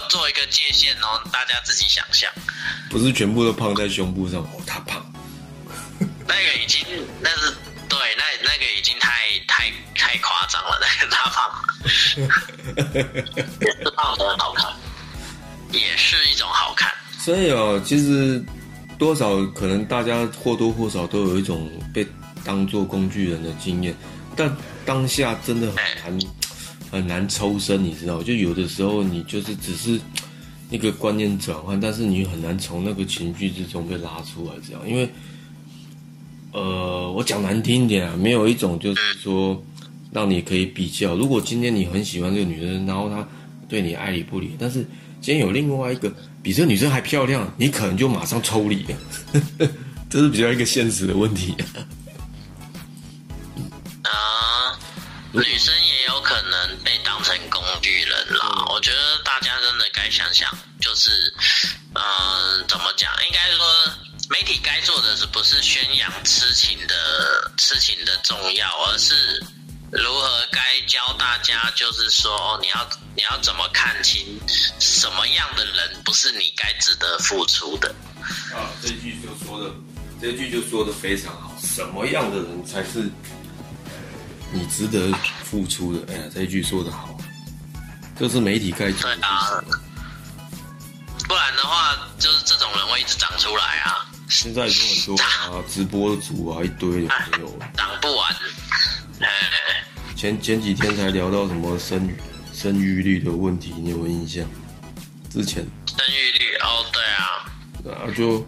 [0.10, 2.30] 做一个界限哦，大家自己想象。
[2.90, 5.06] 不是全部都胖在胸部上，哦，他胖。
[6.28, 6.84] 那个已经
[7.22, 7.54] 那是
[7.88, 11.52] 对，那那个已经太太太夸张了，那个他胖，
[13.62, 14.74] 也是胖的好看，
[15.72, 16.92] 也是一种好看。
[17.18, 18.44] 所以哦，其实
[18.98, 22.08] 多少可能大家或多或少都有一种被
[22.44, 23.96] 当做工具人的经验，
[24.36, 25.76] 但当下真的很
[26.18, 26.20] 难
[26.92, 28.22] 很难抽身，你知道？
[28.24, 30.00] 就有的时候你就是只是
[30.70, 35.10] 那个观念转换，但是你很难从那个情绪之中被拉出来，这样，因为
[36.52, 39.64] 呃，我讲难听一点啊，没有一种就是说
[40.12, 41.16] 让你可以比较。
[41.16, 43.28] 如果今天你很喜欢这个女生，然后她
[43.68, 44.80] 对你爱理不理，但是
[45.22, 49.70] 今天有另外一个比这个女生还漂亮，你可能就马上抽离了，
[50.10, 51.54] 这是比较一个现实的问题。
[54.02, 54.10] 啊，
[55.32, 58.66] 女生也有可能被当成工具人啦。
[58.70, 60.50] 我觉得大家真的该想想，
[60.82, 61.10] 就是，
[61.94, 63.12] 嗯、怎么讲？
[63.28, 63.66] 应该说，
[64.30, 69.44] 媒体该做的是不是宣扬痴情的痴情的重要，而是
[69.92, 74.40] 如何该教大家，就是说，哦，你要你要怎么看清
[74.80, 77.94] 什么样的人不是你该值得付出的。
[78.52, 79.72] 啊，这句就说的，
[80.20, 81.56] 这句就说的非常好。
[81.62, 83.08] 什么样的人才是
[84.52, 85.12] 你值得
[85.44, 86.14] 付出的？
[86.14, 87.18] 哎呀，这一句说的好，
[88.18, 89.64] 这是媒体该做的对啊。
[91.28, 97.60] 不然的话，就是这种人会一直长出来啊，现在已经很多啊，直播主啊，一堆的朋友。
[97.78, 98.36] 长不完。
[99.22, 99.28] 哎，
[100.16, 102.10] 前前几天才聊到什么生
[102.52, 104.44] 生育率的问题，你有没有印象？
[105.30, 108.44] 之前生育率哦，对啊，啊，就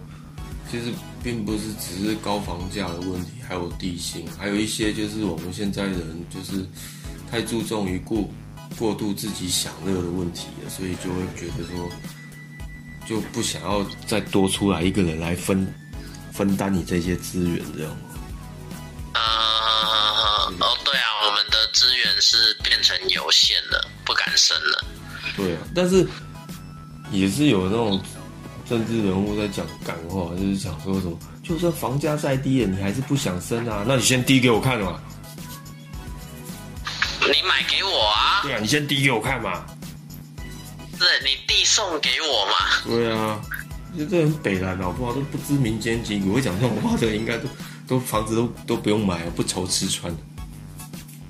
[0.72, 0.86] 其实
[1.22, 6.66] 并不是只是高房价的问题，还有地形，还有一些就是我们现在人就是
[7.30, 8.26] 太注重于过
[8.80, 11.90] 过度自己享乐的问题了，所以就会觉得说
[13.06, 15.68] 就不想要再多出来一个人来分
[16.32, 17.98] 分担你这些资源，这样。
[19.14, 24.86] 呃，哦，对啊，我们的资源是变成有限了，不敢生了。
[25.36, 26.08] 对啊，但是
[27.12, 28.02] 也是有那种
[28.72, 33.84] 政治人物在讲感话，就是想说什么，就算房价再低了，你还是不想生啊？
[33.86, 34.98] 那你先低给我看嘛。
[37.20, 39.66] 你买给我啊，对啊，你先低给我看嘛。
[40.98, 42.54] 是你递送给我嘛？
[42.86, 43.42] 对啊，
[43.98, 45.12] 就这很北蓝好不好？
[45.12, 47.50] 都不知民间疾苦，会讲这种话的人应该都
[47.86, 50.10] 都房子都都不用买，不愁吃穿。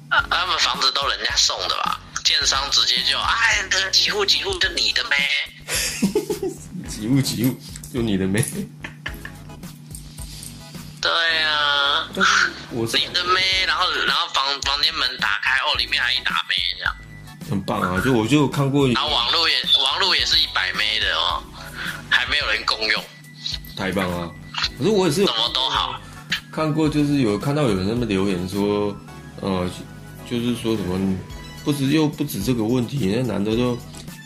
[0.09, 1.99] 啊，他们房子都人家送的吧？
[2.23, 5.17] 建商直接就哎，这几户几户就你的呗。
[7.01, 7.55] 几物几物，
[7.91, 8.45] 就你的妹。
[11.01, 11.11] 对
[11.41, 12.07] 啊，
[12.69, 16.95] 我是你的妹，然后然后房房间门打开，哦，里面还一打妹这样，
[17.49, 21.41] 很棒啊，就我就看过然后网络也网络也是一百妹的哦，
[22.07, 23.03] 还没有人共用，
[23.75, 24.29] 太棒啊！
[24.77, 25.99] 可是我也是有什么都好。
[26.51, 28.95] 看过，就是有看到有人那么留言说，
[29.41, 29.67] 呃，
[30.29, 31.17] 就是说什么
[31.63, 33.75] 不止又不止这个问题，那男的都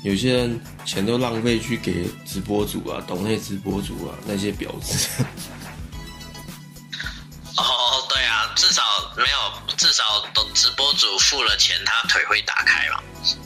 [0.05, 5.09] 有些人钱都浪费去给直播主啊、懂内直播主啊那些婊子。
[7.57, 8.83] 哦，对啊，至少
[9.17, 13.01] 没有，至少都直播主付了钱，他腿会打开嘛。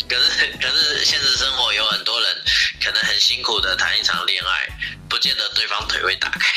[0.10, 2.36] 可是可是现实生活有很多人
[2.84, 4.67] 可能很辛苦的谈一场恋爱，
[5.08, 6.52] 不见得对方腿会打开。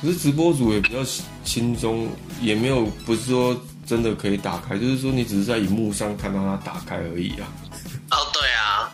[0.00, 1.04] 可是直播主也比较
[1.44, 3.54] 轻松，也没有不是说
[3.86, 7.46] 真的可以打开，就是说你只是在荧幕上看到它打开而已啊。
[8.12, 8.92] 哦，对啊，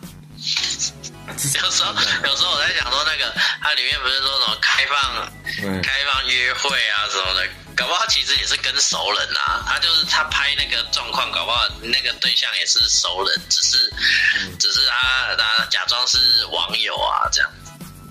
[1.29, 1.93] 有时候
[2.25, 9.65] 有时候我在想说那个它里面不是说什么开放对开放约会啊什么的，搞不好其实也是跟熟人啊。
[9.67, 13.93] 他就是他拍那个状况，搞不好那个对象也是熟人，只是、
[14.59, 17.51] 只是他他假装是网友啊这样。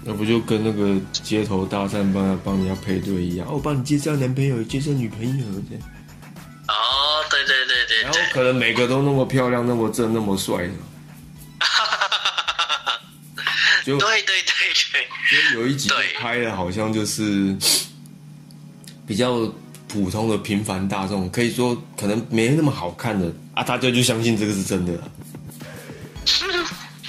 [0.04, 3.47] 那不就跟那个街头大战帮帮人家配对一样？
[3.47, 5.84] 哦我帮你介绍男朋友，介绍女朋友这样。
[6.67, 10.73] 哦，对对对对然后，可能每个都那么漂亮、那么正、那么帅的，
[13.86, 14.54] 就对对对
[14.91, 15.08] 对，
[15.54, 17.56] 就有一集对拍的好像就是
[19.06, 19.48] 比较
[19.88, 25.12] 普通的平凡大众，可以说可能没那么好看的啊，大家就相信这个是真的了，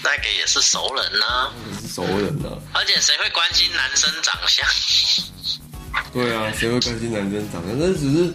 [0.04, 2.52] 那个也是熟人呢、是熟人啊。
[2.74, 4.68] 而且谁会关心男生长相？
[6.12, 7.78] 对啊，谁会关心男生长相？
[7.78, 8.34] 那只是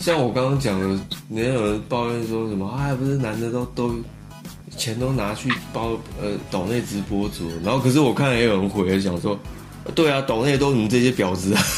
[0.00, 0.86] 像我刚刚讲的，
[1.30, 3.94] 人家有人抱怨说什么，哎，不是男的都都
[4.76, 9.38] 钱都拿去包呃岛内直播组，然后可是我看也有人回想说，
[9.94, 11.62] 对啊，岛内都你们这些婊子啊。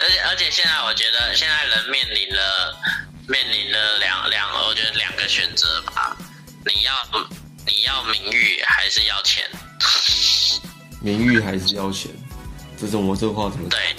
[0.00, 2.76] 而且而且现在我觉得现在人面临了
[3.26, 6.16] 面临了两两，我觉得两个选择吧，
[6.64, 6.92] 你要
[7.66, 9.44] 你要名誉还是要钱？
[11.00, 12.10] 名誉还是要钱？
[12.80, 13.68] 这种我这话怎么？
[13.68, 13.94] 对。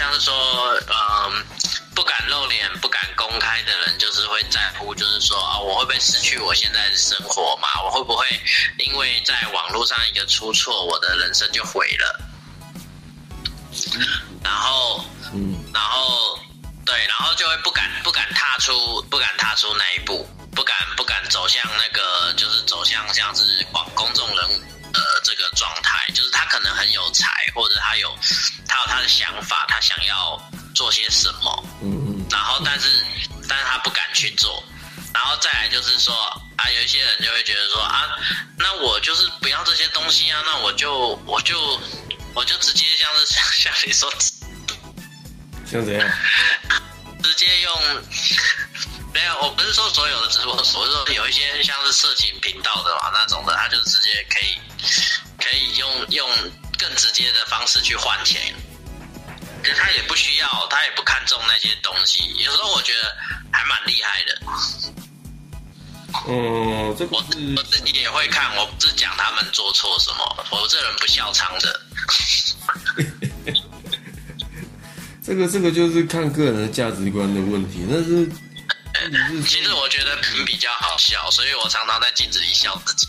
[0.00, 0.34] 像是说
[0.88, 1.44] 嗯。
[1.92, 7.68] 不敢露脸、不敢公开的人，就是会在乎，就是说啊，我会不会失去我现在的生活嘛？
[7.84, 8.24] 我会不会
[8.78, 12.20] 因为在网络上一个出错，我的人生就毁了？
[14.42, 16.38] 然后，嗯，然后，
[16.86, 24.79] 对，然后就会不敢、不敢踏出、不敢踏出那一步，不敢、不敢走向那个，就是走向像是广公众人物
[27.10, 28.16] 才，或者他有
[28.66, 30.40] 他有他的想法，他想要。
[30.72, 31.64] 做些什么？
[31.82, 33.04] 嗯嗯，然后但是
[33.48, 34.62] 但是他不敢去做，
[35.12, 36.14] 然后再来就是说
[36.56, 38.08] 啊，有一些人就会觉得说啊，
[38.56, 41.58] 那我就是不要这些东西啊，那我就我就
[42.34, 44.10] 我就直接像是 像像你说，
[45.66, 46.08] 像怎样？
[47.22, 47.80] 直接用
[49.12, 54.56] 没有，我不是说所有的直播，我是说有一些像是色情频道的嘛那种的，他就直接可以
[55.36, 56.30] 可以用用
[56.80, 58.54] 更直接的方式去换钱。
[59.76, 62.34] 他也不需要，他也不看重那些东西。
[62.38, 63.14] 有时候我觉得
[63.52, 64.40] 还蛮厉害的。
[66.26, 67.22] 嗯，这我
[67.56, 71.80] 我自己也会看，我不是讲他们做错什么，我这人不笑场的。
[75.22, 78.26] 这个这个就是看个人的价值观的问题，但是
[79.46, 83.06] 其实我觉得平比较好笑，所以我常常在镜子里笑自己。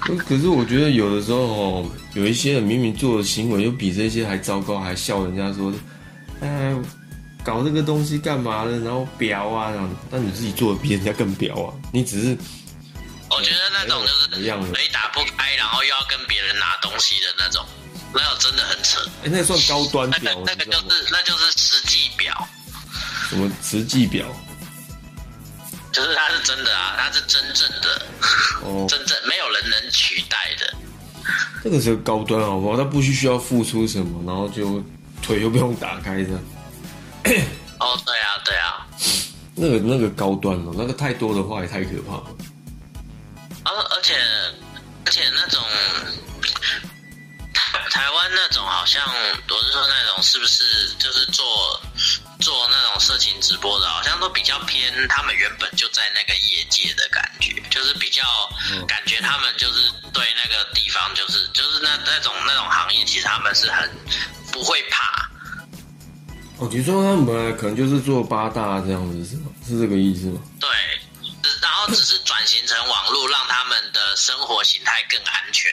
[0.00, 5.72] 可是我觉得有的时候哦，有一些人明明做的行为又比这些还糟糕，还笑人家说，
[6.40, 6.74] 哎，
[7.44, 8.80] 搞这个东西干嘛呢？
[8.84, 9.72] 然后表啊，
[10.10, 11.74] 但你自己做的比人家更表啊！
[11.92, 12.38] 你只是，
[13.30, 17.64] 我觉得那种就是雷打不开，然后又要跟别人拿东西的那种，
[18.12, 19.00] 那种真的很扯。
[19.24, 20.32] 哎，那算高端表？
[20.44, 22.48] 那个就是那就是实际表。
[23.28, 24.26] 什么实际表？
[26.00, 28.02] 就是它是真的啊，它是真正的，
[28.64, 30.74] 哦， 真正没有人能取代的。
[31.62, 32.76] 这个是高端好不好？
[32.76, 34.82] 它不需需要付出什么，然后就
[35.22, 36.32] 腿又不用打开的。
[37.78, 38.86] 哦，对啊，对啊。
[39.54, 42.24] 那个那个高端了，那个太多的话也太可怕了。
[43.64, 44.14] 而而且
[45.04, 45.60] 而且那种。
[47.90, 50.64] 台湾那种好像，我是说那种是不是
[50.98, 51.44] 就是做
[52.40, 58.22] 做那种色情直播的，好像都比较偏他们原本就在那个业界的感觉，就是比较
[58.86, 63.90] 感觉他们就是对那个地方就是就是那那种那种行业，其实他们是很
[64.52, 65.28] 不会怕。
[66.58, 69.50] 哦，你说他们本来可能就是做八大这样子是吗？
[69.66, 70.40] 是这个意思吗？
[70.60, 70.68] 对。
[71.62, 75.72] 然后只是转型成网络，让他们的生活形态更安全。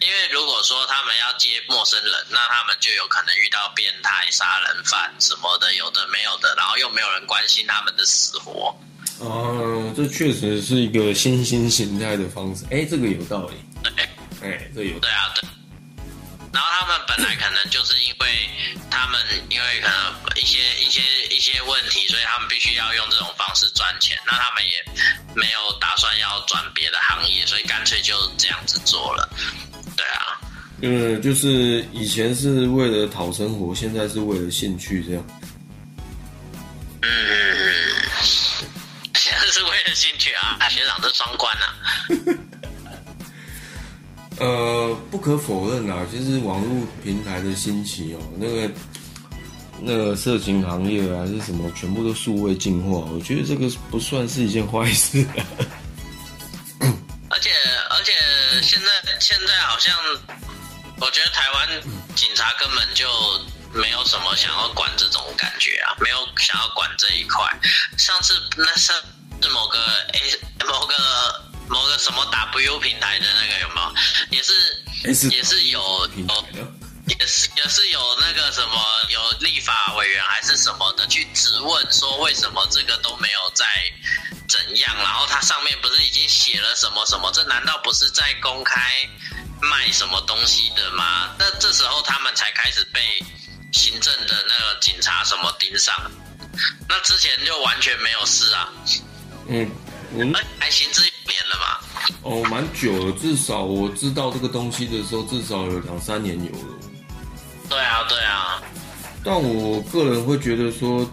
[0.00, 8.74] 因为如果说他们要接陌生人，那他们就有可能遇到变态、杀人犯什么的，有的没有的，然后又没有人关心他们的死活。
[9.18, 12.64] 哦，这确实是一个新兴形态的方式。
[12.70, 13.56] 哎，这个有道理。
[13.82, 13.92] 对，
[14.42, 14.98] 哎，这有。
[14.98, 15.48] 对啊，对。
[16.56, 18.48] 然后他们本来可能就是因为
[18.90, 24.18] 他们因为可能一些一些一些问题，所以他们必须要用这种方式赚钱。
[24.24, 24.82] 那他们也
[25.34, 29.28] 没有打算要转别的行业，所以干脆就这样子做了。
[29.94, 30.40] 对啊，
[30.80, 35.22] 嗯，就是以前是为了讨生活，现在是为了兴趣这样。
[37.02, 37.08] 嗯，
[39.14, 41.76] 现在是为了兴趣啊，学长这双关啊。
[44.38, 48.70] 呃，不可否认啊，其实网络平台的兴起哦，那个
[49.80, 55.26] 那个色情行业还是什么，全部都数位进化，我觉得这个不算是一件坏事。
[57.30, 57.50] 而且
[57.88, 58.12] 而且
[58.60, 58.86] 现在
[59.20, 59.96] 现在好像，
[61.00, 61.82] 我觉得台湾
[62.14, 63.08] 警察根本就
[63.72, 67.42] 没有什么想要管这种感觉啊，没有想要管这一块。
[67.96, 68.94] 上次那上
[69.40, 69.78] 是某个
[70.12, 70.20] A
[70.66, 71.45] 某个。
[71.68, 73.94] 某个什么 W 平台的那个有没有？
[74.30, 75.80] 也是也是有
[76.16, 76.66] 有，
[77.06, 78.74] 也是也是有那个什么
[79.10, 83.64] 有立法委员还是什么的去质问说为什么这个都没有在
[84.48, 84.96] 怎样？
[84.96, 87.30] 然后它上面不是已经写了什么什么？
[87.32, 88.80] 这难道不是在公开
[89.60, 91.34] 卖什么东西的吗？
[91.38, 93.00] 那这时候他们才开始被
[93.72, 95.94] 行政的那个警察什么盯上，
[96.88, 98.72] 那之前就完全没有事啊。
[99.48, 99.70] 嗯。
[100.18, 101.80] 嗯，还行之有年了吧？
[102.22, 106.74] 哦，蛮久了，至少我知道这个东西的时候，至少有两三年有了。
[107.68, 108.62] 对啊，对啊。
[109.22, 111.08] 但我个人会觉得说，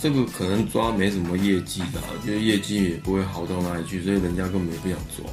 [0.00, 5.24] 这个可能抓没什么业绩的，就是业绩也不会好到哪里去，所以人家根本也不想抓。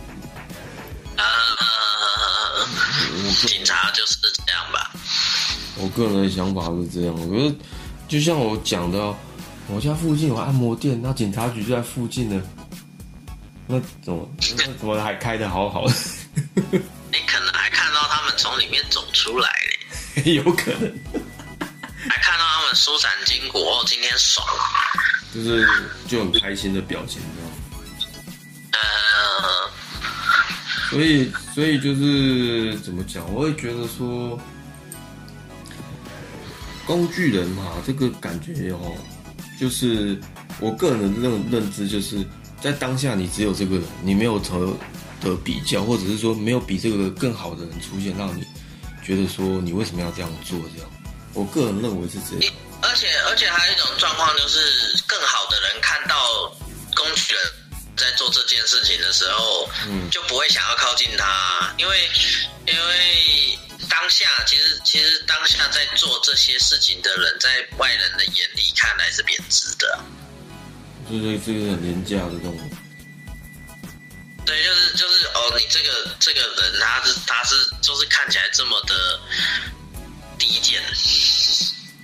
[1.18, 1.26] 呃，
[3.47, 4.91] 警察就是这样吧。
[5.78, 7.56] 我个人的想法是这样，我觉得
[8.08, 9.16] 就像我讲的哦，
[9.68, 12.41] 我家附近有按摩店，那警察局就在附近呢，
[13.72, 15.94] 那怎么那怎么还开的好好的？
[16.66, 19.50] 你可能还看到他们从里面走出来
[20.16, 20.92] 嘞， 有可能，
[22.10, 24.46] 还看到他们舒展筋骨哦，今天爽。
[25.34, 25.66] 就是
[26.10, 27.56] 就很开心的表情，你知道吗？
[28.74, 29.72] 呃，
[30.90, 33.24] 所以，所以就是怎么讲？
[33.34, 34.38] 我会觉得说，
[36.86, 38.98] 工具人嘛，这个感觉哦，
[39.58, 40.20] 就是
[40.60, 42.18] 我个人的认认知，就是
[42.62, 44.78] 在当下你只有这个人，你没有和
[45.20, 48.45] 的比较，或者是说没有比这个更好的人出现，让你
[49.03, 50.59] 觉得说你为什么要这样做？
[50.76, 50.89] 这样，
[51.34, 52.53] 我个人认为是这样。
[52.84, 54.59] 而且而且还有一种状况，就是
[55.07, 56.16] 更好的人看到
[56.95, 57.43] 工具人
[57.95, 62.09] 在做这件事情的时候，嗯就不会想要靠近他，因为
[62.68, 63.59] 因为
[63.89, 69.99] 当下其实其实当下在做这些事情的人，在外人的眼里看来是贬值的。
[71.12, 72.57] 就是这个很廉价的这种，
[74.45, 79.20] 对，就是就是哦，你这个这个人他是他是就是看起来这么的
[80.39, 80.82] 低贱，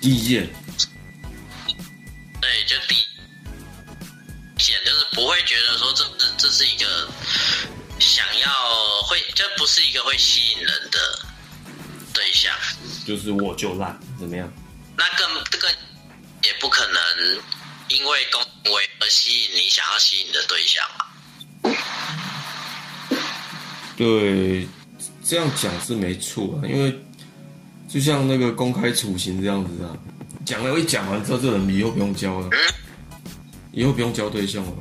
[0.01, 0.49] 低贱，
[2.41, 2.95] 对，就低
[4.57, 7.07] 贱，就是不会觉得说这这这是一个
[7.99, 10.99] 想要会，这不是一个会吸引人的
[12.13, 12.53] 对象，
[13.05, 14.51] 就是我就烂，怎么样？
[14.97, 15.69] 那更这个
[16.43, 17.41] 也不可能
[17.89, 18.41] 因为恭
[18.73, 21.05] 维而吸引你想要吸引的对象嘛。
[23.95, 24.67] 对，
[25.23, 26.95] 这样讲是没错啊，因为
[27.89, 29.95] 就像那个公开处刑这样子啊，
[30.45, 32.49] 讲了一讲完之后，这人以后不用交了，
[33.71, 34.71] 以后不用交对象了。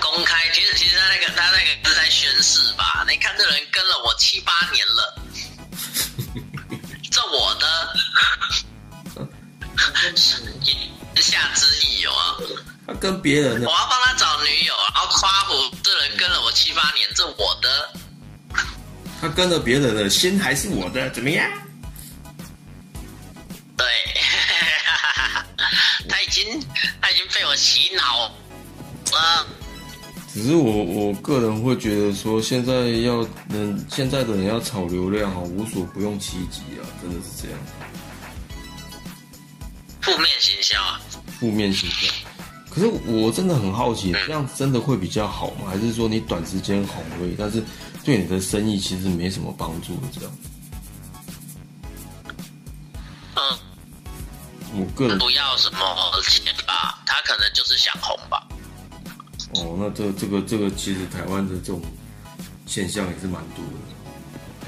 [0.00, 3.06] 公开，其实其实他那个他那个是在宣誓吧？
[3.08, 5.22] 你看这人跟了我七八年了，
[7.10, 7.93] 这我的，
[10.12, 12.36] 言下之意有啊，
[12.86, 17.90] 他跟别人呢我，要帮他找女友，然后夸我这人跟了我七八年，这我的，
[19.20, 21.50] 他跟了别人的心还是我的，怎么样？
[23.76, 23.86] 对，
[26.08, 26.60] 他已经
[27.00, 28.28] 他已经被我洗脑
[29.12, 29.46] 了。
[30.32, 37.58] 只是我我个人会觉得说，现在要人现在的人要炒流量哈，无所不用其极啊，真的是这样，
[40.04, 41.00] 负面行销啊，
[41.40, 42.12] 负面形象。
[42.70, 45.70] 可是我真的很好奇，这样真的会比较好吗？
[45.70, 47.62] 还是说你短时间红而已，但是
[48.02, 50.08] 对你的生意其实没什么帮助的？
[50.12, 50.36] 这样，
[53.36, 53.58] 嗯，
[54.74, 55.78] 我个人不要什么
[56.22, 58.44] 钱吧，他可能就是想红吧。
[59.54, 61.80] 哦，那这这个这个其实台湾的这种
[62.66, 64.66] 现象也是蛮多的。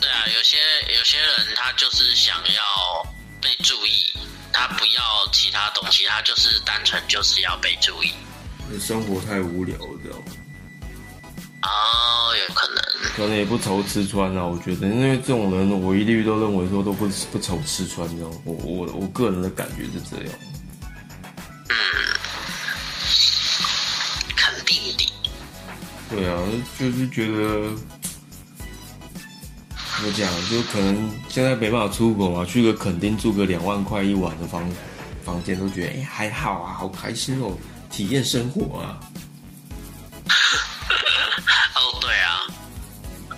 [0.00, 0.56] 对啊，有些
[0.96, 3.06] 有些人他就是想要
[3.42, 4.10] 被注意，
[4.52, 8.12] 他不要其他东西，他就是单纯就是要被注意。
[8.80, 10.24] 生活太无聊了，知道吗？
[11.62, 12.82] 哦，有可能。
[13.16, 20.38] 可能也不愁吃穿啊，我觉得，因为这种人，我一律都认为说都不不愁吃穿，这样，我我我个人的感觉是这样。
[21.68, 21.74] 嗯
[24.36, 25.12] 肯定的。
[26.10, 26.38] 对啊，
[26.78, 27.70] 就是觉得
[30.00, 34.70] 怎么讲，就可能现在没办法出国嘛，去个垦丁住个两万块一晚的房
[35.24, 37.58] 房间，都觉得哎、还好啊，好开心哦，
[37.90, 39.00] 体验生活啊。
[41.74, 42.46] 哦，对啊，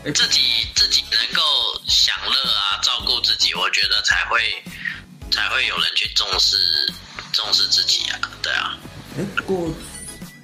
[0.04, 0.42] 哎自己
[0.74, 1.40] 自己能够
[1.86, 4.38] 享乐啊，照顾自己，我觉得才会
[5.30, 6.58] 才会有人去重视
[7.32, 8.20] 重视自己啊。
[8.42, 8.76] 对啊，
[9.18, 9.74] 哎、不过，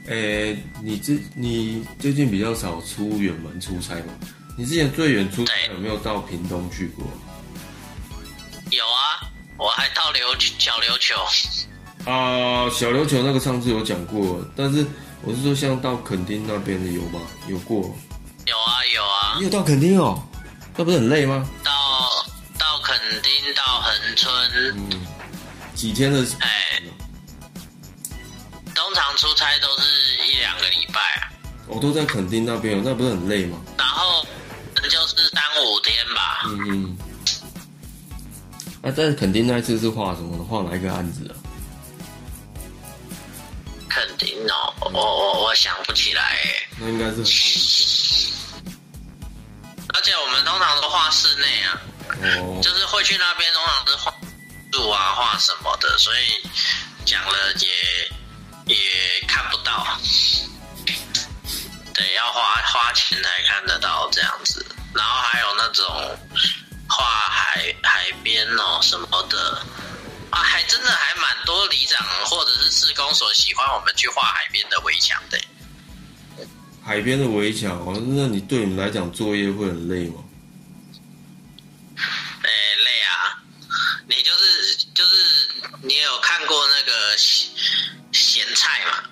[0.08, 4.14] 哎、你最你最近比较少出远门出差嘛？
[4.57, 7.04] 你之前最远出差对有没有到屏东去过？
[8.70, 9.28] 有啊，
[9.59, 10.20] 我还到琉
[10.59, 11.14] 小琉球。
[12.11, 14.86] 啊、小琉球那个上次有讲过，但是
[15.22, 17.20] 我是说像到垦丁那边的有吗？
[17.46, 17.94] 有过？
[18.46, 20.22] 有啊有啊你，有到垦丁哦？
[20.76, 21.46] 那不是很累吗？
[21.62, 21.72] 到
[22.59, 24.32] 到垦丁到恒春，
[24.76, 25.07] 嗯，
[25.74, 26.24] 几天的？
[26.40, 26.80] 哎，
[28.74, 31.32] 通常出差都是一两个礼拜啊，
[31.66, 33.59] 我、都在垦丁那边哦，那不是很累吗？
[33.76, 34.24] 然后
[34.82, 36.42] 就是三五天吧。
[36.46, 36.98] 嗯嗯。
[38.82, 40.44] 那、在垦丁那一次是画什么呢？
[40.48, 41.34] 画哪一个案子啊？
[43.88, 46.68] 肯定哦，我我我想不起来哎。
[46.78, 47.24] 那应该是很
[49.94, 51.80] 而且我们通常都画室内啊，
[52.42, 54.14] 哦就是会去那边，通常是画
[54.72, 56.48] 树啊、画什么的，所以
[57.06, 59.98] 讲了也也看不到。
[61.97, 64.64] 对，要花花钱才看得到这样子。
[64.94, 66.18] 然后还有那种
[66.88, 69.62] 画海海边哦什么的
[70.30, 75.40] 啊，还真的还蛮多里长或者是市公所喜欢我们去画海边的围墙的。
[76.84, 80.22] 海边的围墙哦，那你对你来讲作业会很累吗？
[81.97, 82.51] 哎、
[82.84, 83.40] 累啊！
[84.07, 85.49] 你就是就是
[85.82, 87.51] 你有看过那个咸
[88.12, 89.03] 咸菜嘛？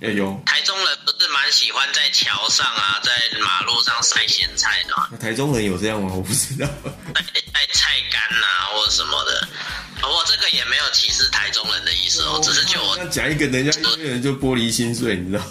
[0.00, 0.40] 要有。
[0.44, 5.08] 台中人不是蛮喜欢在桥上啊，在马路上晒咸菜的吗？
[5.20, 6.12] 台中人有这样吗？
[6.14, 6.66] 我不知道。
[7.14, 7.22] 晒
[7.52, 9.48] 晒菜干呐、或者什么的。
[10.02, 15.42] 我这个也没有歧视台中人的意思哦，只是就我那讲一个，人家有些人就玻璃心碎，你知道？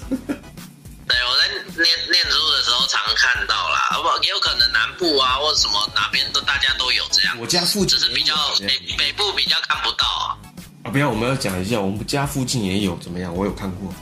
[1.08, 1.50] 对，我在
[1.84, 10.38] 念念书的时候常看到啦，不也有可能南部啊或者什么哪边都大家都有这样，我家附近只是比较北北部比较看不到啊。
[10.84, 13.36] 啊，不要，我们要讲一下，我们家附近也有，怎么样？
[13.36, 13.94] 我有看过。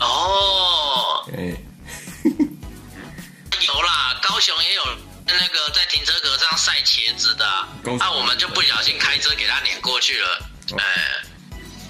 [0.00, 1.56] 哦，哎、
[3.60, 4.84] 有啦，高雄也有
[5.26, 7.68] 那个在停车格上晒茄子的啊。
[7.82, 10.42] 高雄，啊，我们就不小心开车给他碾过去了，
[10.72, 10.78] 哦。
[10.78, 10.84] 哎、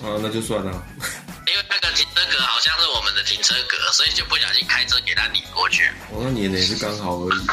[0.09, 0.83] 啊，那就算了。
[1.49, 5.91] 因为那个停车格好像是我们的停车格，所以就不小心开车给他碾过去。
[6.11, 7.47] 我那碾的也是刚好而已。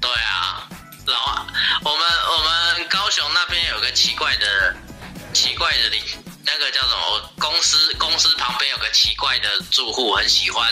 [0.00, 0.68] 对啊，
[1.06, 1.46] 老啊，
[1.84, 4.74] 我们我们高雄那边有个奇怪的
[5.32, 6.02] 奇怪的里，
[6.52, 7.32] 那个叫什么？
[7.38, 10.70] 公司公司旁边有个奇怪的住户，很喜欢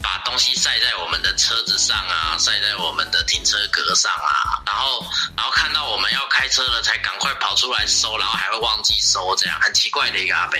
[0.00, 5.04] 把东西晒在我们的车子上啊，晒在我们的停车格上啊，然后
[5.36, 10.58] 然后看到我们要开车了，才赶快跑出来收，然后还会忘记收，这样很奇怪的一个阿伯。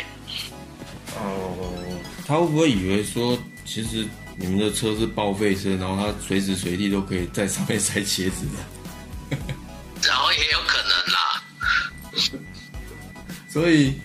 [1.15, 4.07] 哦，他会不会以为说，其实
[4.37, 8.47] 你们的车是报废车，然后他随时随地都可以在上面塞茄子
[9.31, 9.39] 的？
[10.03, 11.43] 然后也有可能啦，
[13.49, 13.99] 所以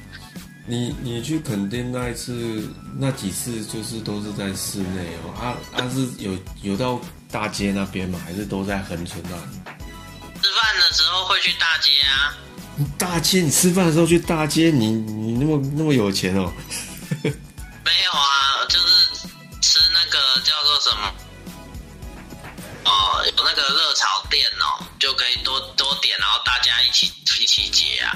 [0.72, 2.66] 你你去垦丁那一次，
[2.98, 5.36] 那几次就是都是在室内哦。
[5.38, 6.98] 啊啊是有有到
[7.30, 8.18] 大街那边吗？
[8.24, 9.60] 还是都在横村那里？
[10.42, 12.38] 吃饭的时候会去大街啊。
[12.98, 16.50] 大街，你吃饭的时候去大街，你你那么那么有钱哦？
[17.22, 19.28] 没有啊，就是
[19.60, 21.14] 吃那个叫做什么？
[22.86, 27.12] 哦，有那个热炒店哦，就可以多多点，然后大家一起
[27.42, 28.16] 一起结啊。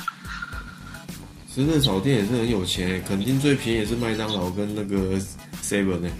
[1.55, 5.17] 吃热炒店也是很有钱，肯定最便宜也是麦当劳跟那个
[5.63, 6.11] Seven 呢。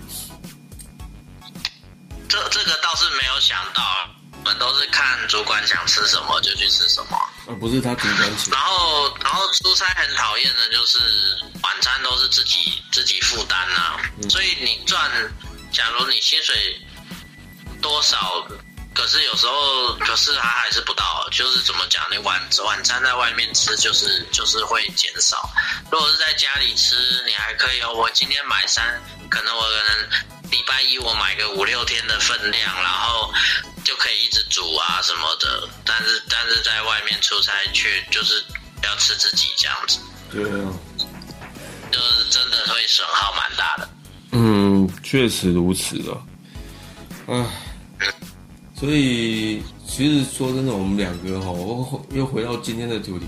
[2.30, 3.84] 这这个倒是没有想到，
[4.32, 7.18] 我们都是看主管想吃什么就去吃什么。
[7.48, 11.00] 啊，不是他主管请然后，然后出差很讨厌的就是
[11.62, 15.12] 晚餐都是自己自己负担呐、所以你赚，
[15.70, 16.56] 假如你薪水
[17.82, 18.48] 多少，
[18.96, 25.50] 可是有时候可是他还是不到，就是怎么讲，你晚晚餐在外面吃就是就是会减少。
[25.92, 26.96] 如果是在家里吃，
[27.28, 33.34] 你还可以哦，我今天买三，可能我可能礼拜一我买个五六天的分量，然后
[33.84, 35.68] 就可以一直煮啊什么的。
[35.84, 38.42] 但是但是在外面出差去就是
[38.82, 40.00] 要吃自己这样子，
[40.32, 40.72] 对啊，
[41.92, 43.90] 就是真的会损耗蛮大的。
[44.32, 46.16] 嗯，确实如此啊。
[47.28, 47.46] 唉，
[48.78, 53.26] 所以其实说真的，我们两个哈，我又回到今天的主题，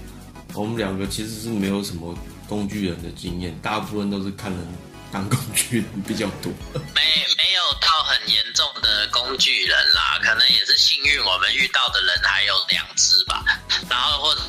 [0.54, 2.14] 我们两个其实是没有什么
[2.50, 4.78] 工具人的经验，大部分都是看人
[5.10, 6.52] 当工具人比较多。
[6.94, 7.02] 没
[7.38, 13.46] 没有到很严重的工具人啦，可能也是幸运，我们遇到的人还有良知吧，
[13.90, 14.42] 然后或者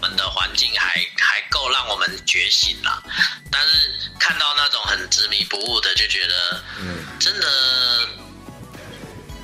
[0.00, 3.02] 我们的环境还还够让我们觉醒啦。
[3.50, 8.08] 但是看到那种很执迷不悟的，就觉得嗯，真的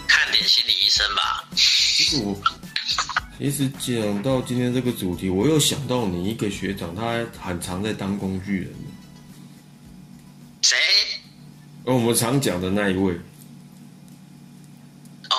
[0.06, 1.44] 看点心理医生吧。
[1.54, 2.40] 其实我
[3.38, 8.72] 其实讲到今天这个主题，我又想到你一个学长，他很常在当工具人，
[10.62, 10.76] 谁？
[11.84, 13.12] 而我们常讲的那一位，
[15.28, 15.36] 哦，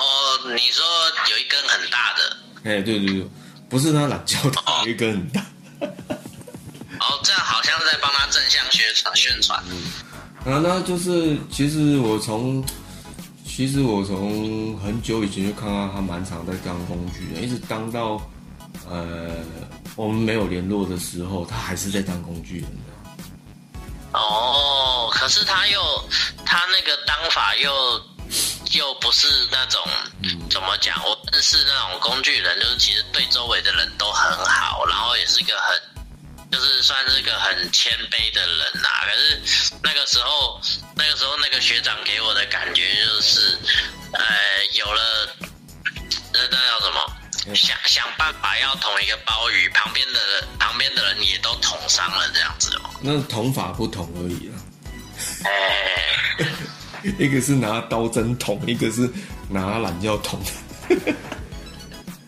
[0.54, 0.84] 你说
[1.30, 3.28] 有一根很大的，哎，对对对，
[3.68, 5.44] 不是他懒觉，他有一根很大。
[5.80, 9.58] 哦，这样好像是在帮他正向宣传宣传。
[10.44, 12.64] 啊，那就是其实我从，
[13.56, 18.20] 其实我从很久以前就看到他蛮常在当工具人，一直当到
[18.86, 19.30] 呃
[19.94, 22.92] 我们没有联络的时候，他还是在当工具人的。
[24.12, 25.80] 哦，可是他又
[26.44, 27.72] 他那个当法又
[28.72, 29.82] 又不是那种、
[30.50, 31.02] 怎么讲？
[31.02, 35.95] 我认识那种工具人，就是其实对周围的人都很好，然后也是一个很
[36.56, 40.58] 就是算是个很谦卑的人呐、可是那个时候，
[40.94, 43.58] 那个时候那个学长给我的感觉就是，
[44.12, 44.24] 呃，
[44.72, 45.36] 有了
[46.32, 47.54] 那那叫什么？
[47.54, 52.90] 想想办法要捅一个鲍鱼，旁边的人旁边的人也都捅伤了，这样子哦。
[53.02, 54.56] 那捅法不同而已啦，
[55.44, 56.42] 哎，
[57.20, 59.10] 一个是拿刀针捅，一个是
[59.50, 60.42] 拿懒觉捅。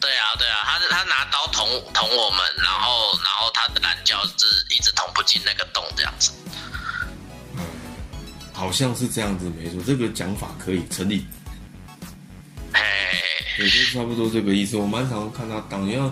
[0.01, 6.33] 对啊，对啊，他他他拿刀捅捅我们，然后然后他的懒觉是一直捅不进那个洞这样子。
[8.53, 11.27] 好像是这样子，没错，这个讲法可以成立。
[12.73, 12.81] 哎，
[13.59, 14.77] 也就差不多这个意思。
[14.77, 16.11] 我蛮常看他当，因为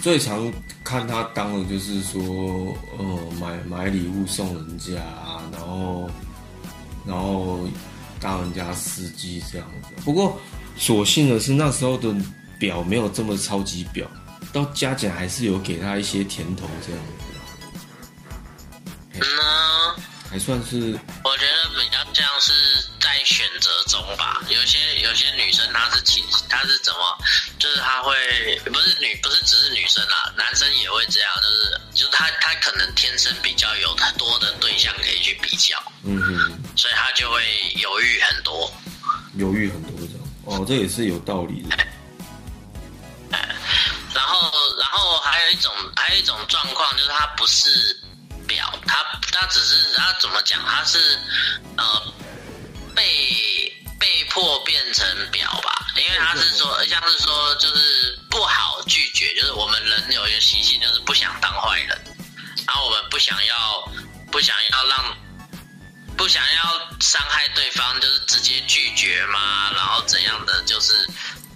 [0.00, 0.52] 最常
[0.84, 2.20] 看他当的就是说，
[2.98, 4.94] 呃，买买礼物送人家，
[5.52, 6.10] 然后
[7.06, 7.68] 然后
[8.20, 9.90] 当人家司机这样子。
[10.04, 10.40] 不过，
[10.78, 12.14] 所幸的是那时候的
[12.58, 14.08] 表没有这么超级表，
[14.52, 17.12] 到加减还是有给他一些甜头这样子。
[19.14, 22.52] 嗯呢，还算是我觉得比较像是
[23.00, 24.40] 在选择中吧。
[24.48, 27.18] 有些有些女生她是倾，她是怎么，
[27.58, 28.14] 就是她会
[28.64, 37.42] 不是女，不是只是女生啦，男生也会这样，就是就是他他可能天生比较有很多的对象可以去比较，嗯哼，所以他就会
[37.76, 38.72] 犹豫很多。
[39.34, 39.97] 犹豫很多。
[40.48, 41.76] 哦，这也是有道理的。
[44.14, 47.68] 然后，然后还有一种，还有一种状况就是他不是
[48.46, 50.58] 表，他他只是他怎么讲？
[50.64, 51.18] 他是
[51.76, 52.02] 呃
[52.96, 53.70] 被
[54.00, 55.86] 被迫变成表吧？
[55.96, 61.88] 因为他是说，像是说就是不好拒绝，就是我们人有一个习性，就是不想当坏人，
[62.66, 63.92] 然后我们不想要
[64.32, 65.16] 不想要让
[66.18, 70.92] 不想要伤害对方，就是直接拒绝嘛，然后怎样的就是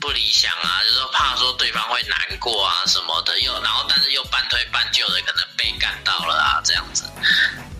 [0.00, 7.04] 不理想啊，就是怕说对方会难过啊什么的，又然后但是又半推半就的，可能被干到了啊这样子，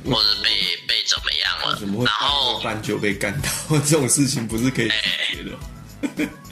[0.05, 3.49] 或者被被怎么样了然后半就被干到？
[3.87, 6.29] 这种事情不是可以解决的。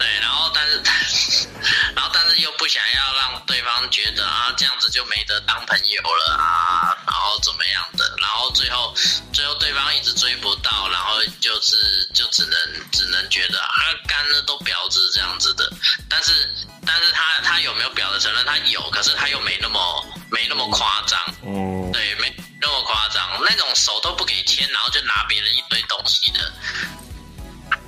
[0.00, 1.46] 对，然后但是，
[1.94, 8.94] 然后但是又不想要让对方觉得啊，这样子就没得当朋友了啊，然后怎么样的，然后最后
[9.30, 11.76] 最后对方一直追不到，然后就是
[12.14, 12.58] 就只能
[12.90, 15.70] 只能觉得啊，干了都婊子这样子的，
[16.08, 16.48] 但是
[16.86, 18.42] 但是他他有没有婊的承认？
[18.46, 26.52] 他有，可是他又没那么没那么夸张，嗯，对，没那么夸张，那种手都不给牵，然后就拿别人一堆东西的，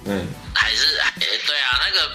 [0.05, 2.13] 嗯，还是还对啊，那个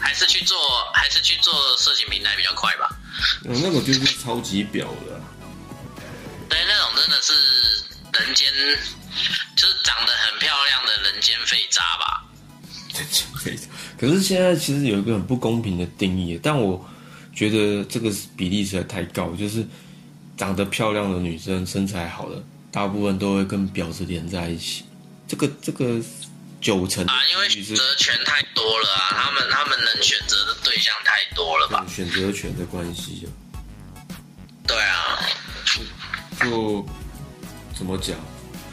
[0.00, 0.56] 还是去做，
[0.94, 2.88] 还是去做色情平台比较快吧。
[3.44, 5.20] 嗯那个就是超级表的啊、
[6.48, 7.32] 对，那种真的是
[8.12, 8.50] 人间，
[9.54, 12.24] 就是长得很漂亮的人间废渣吧。
[12.94, 13.68] 人间废渣。
[13.98, 16.84] 可是现在其实有一个很不公平的定义，但我
[17.34, 19.66] 觉得这个比例实在太高，就是
[20.36, 22.42] 长得漂亮的女生、身材好的，
[22.72, 24.84] 大部分都会跟婊子连在一起。
[25.28, 26.00] 这个这个
[26.64, 31.84] 九成啊，因为选择权太多了啊，他们他们能选择的对象太多了吧？
[31.94, 33.28] 选择权的关系啊，
[34.66, 35.20] 对啊，
[36.40, 36.84] 就
[37.76, 38.16] 怎么讲？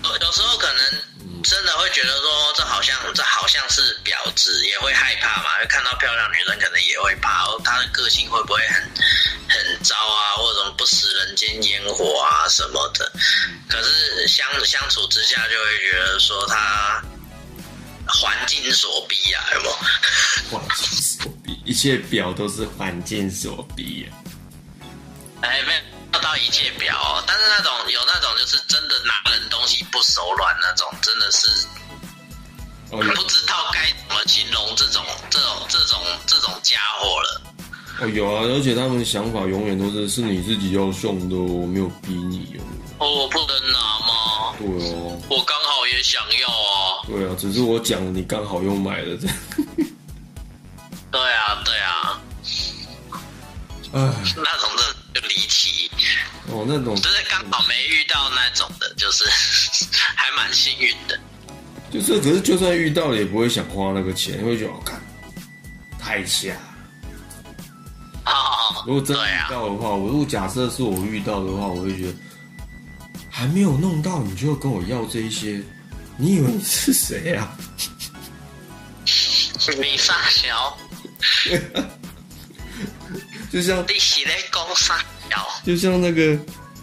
[0.06, 8.82] 有有时候可能真的会觉得说，这好像这好像是婊子，也会害怕嘛，会看到漂亮女人可能也会怕，哦她的个性会不会很
[9.50, 13.12] 很糟啊，或者什么不食人间烟火啊什么的。
[13.68, 17.04] 可是相相处之下，就会觉得说她
[18.14, 19.74] 环境所逼啊，有没有？
[20.51, 24.20] 环境所逼，一切表都是环境所逼啊。
[25.41, 25.74] 哎，没
[26.14, 31.47] 有到一切表、哦，但是那种有那种就是真的拿人东西不手软那种，真的是
[32.89, 37.41] 不知道该怎么形容这种这种这种这种家伙了。
[37.99, 42.41] 哦有啊，而且他们想法永远都是是你自己要送的哦，我没有逼你
[43.02, 43.06] 哦。
[43.06, 44.56] 哦，我不能拿吗？
[44.60, 47.02] 对哦，我刚好也想要啊。
[47.08, 49.28] 对啊，只是我讲，你刚好又买了这。
[51.12, 52.22] 对啊，对啊，
[53.93, 53.99] 唉，
[54.38, 55.89] 那种的就离奇，
[56.47, 59.26] 哦，那种就是刚好没遇到那种的，就是
[60.16, 61.20] 还蛮幸运的。
[61.91, 65.02] 就是，可是就算遇到了，也不会想花那个钱，会觉得好，看
[65.99, 66.54] 太瞎。
[68.26, 72.14] 哦，如果真的遇到的话，我如果假设是我遇到的话，我会觉得
[73.42, 75.60] 还没有弄到，你就跟我要这一些，
[76.16, 77.58] 你以为你是谁啊？
[79.04, 80.78] 你傻小，
[83.52, 85.48] 就像你是在讲傻小？
[85.66, 86.38] 就像那个，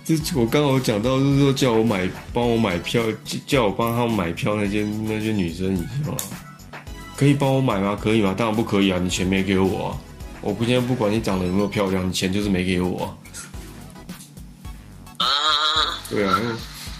[0.04, 6.18] 就我刚好讲到，就是说叫我买，帮我买票，叫叫我帮他们买票那些那些女生，你知道吗？
[7.16, 7.96] 可以帮我买吗？
[8.02, 8.34] 可以吗？
[8.36, 8.98] 当然不可以啊！
[9.00, 9.98] 你钱没给我啊！
[10.40, 13.14] 我不现在不管你长得有没有漂亮，你钱就是没给我、啊。
[16.10, 16.40] 对啊，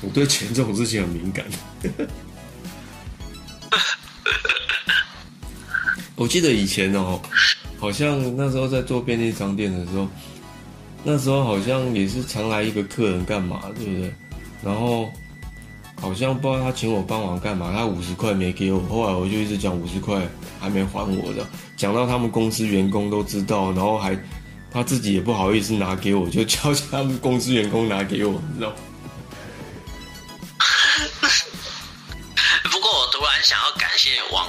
[0.03, 1.45] 我对钱这种事情很敏感。
[6.15, 7.21] 我记得以前哦，
[7.79, 10.09] 好像那时候在做便利商店的时候，
[11.05, 14.13] 那时候好像也是常来一个客人干嘛，对不对？
[14.65, 15.09] 然后
[16.01, 20.21] 好像不知道他请我帮忙干嘛，他五十块没给我，后来我就一直讲五十块
[20.61, 21.47] 还没还我的，
[21.77, 24.19] 讲到他们公司员工都知道，然后还
[24.73, 28.75] 他自己也不好意思拿给我，就叫 他们公司员工拿给我，你知道。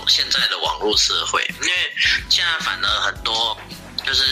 [0.10, 1.94] 现在的网络社会，因为
[2.30, 3.56] 现在反而很多
[4.04, 4.24] 就是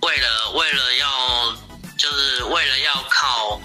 [0.00, 1.56] 为了为了要
[1.98, 3.60] 就是为了要靠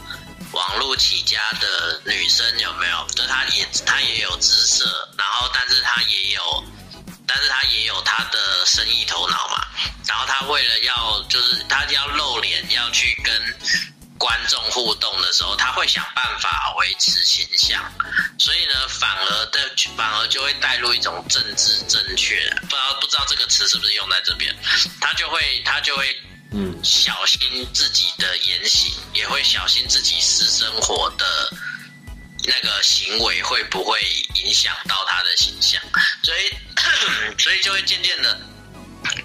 [0.51, 3.07] 网络起家的女生有没有？
[3.15, 4.85] 就她也她也有姿色，
[5.17, 6.63] 然后但是她也有，
[7.25, 9.65] 但是她也有她的生意头脑嘛。
[10.05, 13.33] 然后她为了要就是她要露脸要去跟
[14.23, 17.91] 观众互动的时候，他会想办法维持形象，
[18.39, 24.55] 所以呢，反而的反而就会带入一种政治正确，不知道不知道这个词是不是用在这边，
[25.01, 26.17] 他就会他就会
[26.53, 31.53] 嗯，小心自己的言行，也会小心自己私生活的
[32.45, 33.99] 那个行为会不会
[34.35, 35.81] 影响到他的形象，
[36.23, 36.49] 所以
[37.37, 38.39] 所以就会渐渐的。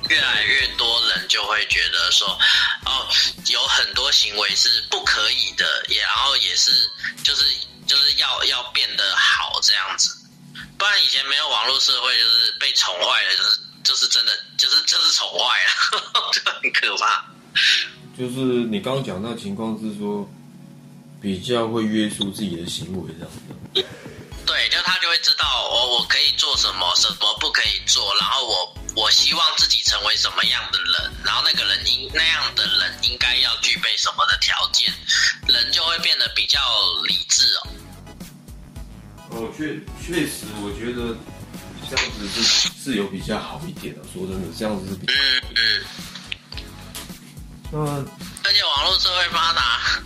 [0.08, 2.26] 越来越多人就会觉得说，
[2.84, 3.06] 哦，
[4.28, 6.70] 行为是不可以的，也然后也是
[7.22, 7.44] 就是
[7.86, 10.14] 就是要要变得好这样子，
[10.76, 15.70] 不然以前没有网络社会，就是被宠坏了，就是就是真的就是就是宠坏了，
[16.32, 17.24] 就很可怕。
[18.18, 18.36] 就是
[18.68, 20.28] 你刚刚讲那情况是说，
[21.22, 23.32] 比较会约束自己的行为这样。
[24.48, 34.90] 对，就他就会知道我我可以做什么，什么不可以做，然后我我希望自己成为什么样的人，然后那个人应那样的人应该要具备什么的条件，
[35.46, 36.58] 人就会变得比较
[37.06, 37.68] 理智哦。
[39.32, 41.14] 哦，确确实，我觉得
[41.90, 44.02] 这样子是是有比较好一点的。
[44.10, 45.84] 说真的，这样子是比嗯嗯，
[47.70, 50.00] 那而且网络社会发达，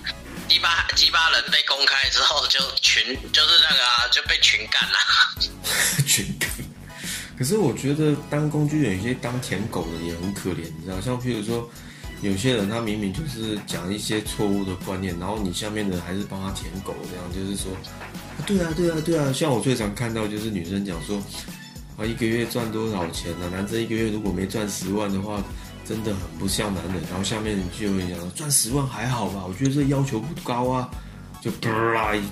[0.52, 4.98] 鸡巴鸡巴人被公开之后，就群就是那个啊，就被群干了。
[6.06, 6.46] 群干。
[7.38, 11.00] 可是我觉得当工具人，有些当舔狗的也很可怜，你知道？
[11.00, 11.70] 像譬如说，
[12.20, 17.72] 有些人他明明就是讲一些错误的观念，然后你下面的还是帮他舔狗，这样就是说，
[18.46, 19.32] 对啊，对啊，对啊。
[19.32, 21.16] 像我最常看到就是女生讲说，
[21.96, 25.42] 啊一个月赚多少钱呢、男生一个月如果没赚十万的话，
[25.84, 27.02] 真的很不像男人。
[27.10, 30.88] 然后下面就有人讲赚十万还好吧，我觉得这要求不高啊，
[31.40, 31.54] 就一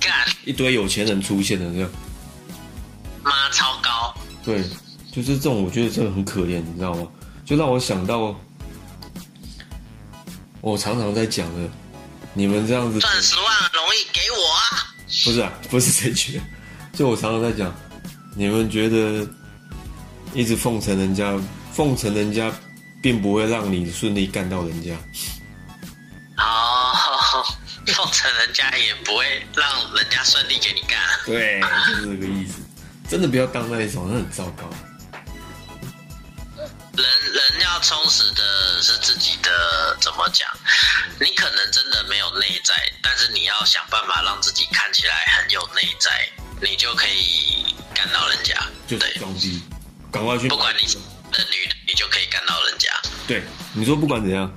[0.01, 0.13] 干
[0.45, 1.91] 一堆有钱人出现了这样。
[3.23, 4.65] 妈超高，对，
[5.13, 7.07] 就是这种，我觉得真的很可怜，你知道吗？
[7.45, 8.35] 就让我想到，
[10.61, 11.69] 我常常在讲的，
[12.33, 13.45] 你们这样子赚十万
[13.75, 14.95] 容易给我啊！
[15.25, 16.41] 不是啊，不是这句，
[16.93, 17.75] 就我常常在讲，
[18.35, 19.29] 你们觉得
[20.33, 21.37] 一直奉承人家，
[21.73, 22.51] 奉承人家，
[23.03, 24.95] 并不会让你顺利干到人家。
[26.37, 26.93] 哦，
[27.95, 30.99] 奉承人家也不会让人家顺利给你干。
[31.27, 32.61] 对，就是这个意思。
[33.09, 34.69] 真的不要当那一种，那很糟糕。
[36.93, 40.49] 人人要充实的是自己的，怎么讲？
[41.21, 46.29] 你可能真的没有内在，但是你要想办法让自己看起来很有内在，
[46.61, 48.55] 你就可以干到人家。
[48.87, 49.63] 就是对，装逼，
[50.13, 50.49] 赶快去。
[50.49, 50.99] 不管你是
[51.31, 52.91] 的女的，你就可以干到人家。
[53.27, 54.51] 对，你说不管怎样，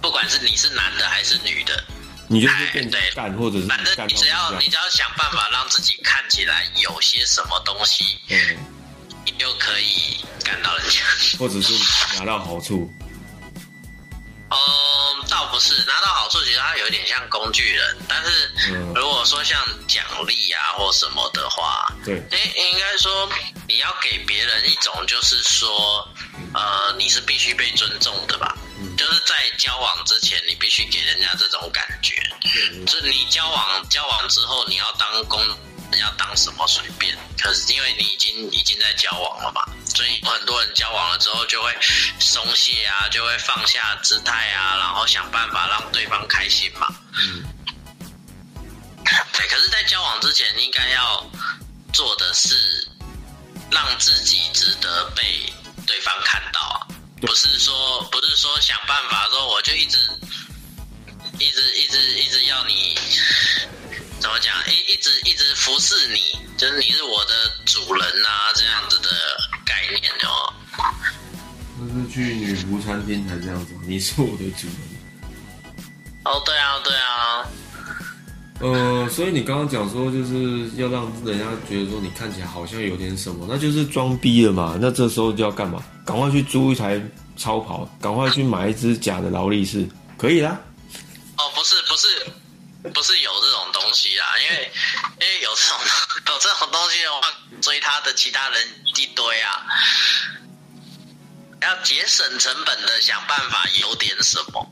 [0.00, 1.84] 不管是你是男的还是女的，
[2.28, 8.56] 你就是变干，或者是反正你只要你只要想办法让自己看起来有些什么东西，嗯，
[9.24, 11.00] 你就可以干到人家。
[11.38, 11.72] 或者是
[12.18, 12.92] 拿到好处。
[14.50, 22.16] 嗯，倒不是拿到好处，其实它有一点像工具人，但是嗯如果说像奖励啊或什么的话，对，
[22.56, 23.28] 应应该说
[23.68, 26.06] 你要给别人一种就是说，
[26.52, 28.56] 呃，你是必须被尊重的吧？
[28.78, 32.14] 嗯就是在交往之前，你必须给人家这种感觉。
[32.42, 35.40] 对就是你交往交往之后，你要当公，
[35.98, 37.16] 要当什么随便。
[37.38, 41.74] 可是因为你已经已经在交往了嘛，所以很多人交往了之后就会
[42.18, 46.86] 松懈啊，就会放下姿态啊，然后想办法让对方开心嘛。
[47.18, 47.42] 嗯，
[49.32, 51.24] 对，可是，在交往之前，应该要
[51.92, 52.86] 做的是
[53.70, 55.52] 让自己值得被
[55.86, 56.86] 对方看到啊，
[57.20, 59.98] 不是说不是说想办法说我就一直
[61.38, 62.98] 一直一直一直要你
[64.20, 67.32] 怎么讲，一一直一直服侍你，就是你是我的
[67.64, 69.08] 主人啊，这样子的
[69.64, 70.52] 概念哦。
[71.78, 74.76] 那是去女仆餐厅才这样子，你是我的主人。
[76.24, 77.48] 哦，对啊，对啊，
[78.60, 84.76] 呃，所以你刚刚讲说，就是要让人家觉得说你看起来好像有点什么，那就是装逼了嘛。
[84.78, 85.82] 那这时候就要干嘛？
[86.04, 87.00] 赶快去租一台
[87.38, 90.60] 超跑，赶快去买一只假的劳力士，可以啦。
[92.82, 94.72] 哦，不是有这种东西啦，因为
[95.20, 95.78] 因为有这种
[96.28, 97.28] 有这种东西的话，
[97.60, 98.62] 追他的其他人
[98.96, 99.66] 一堆啊。
[101.62, 104.66] 要节省成本的想办法有点什么？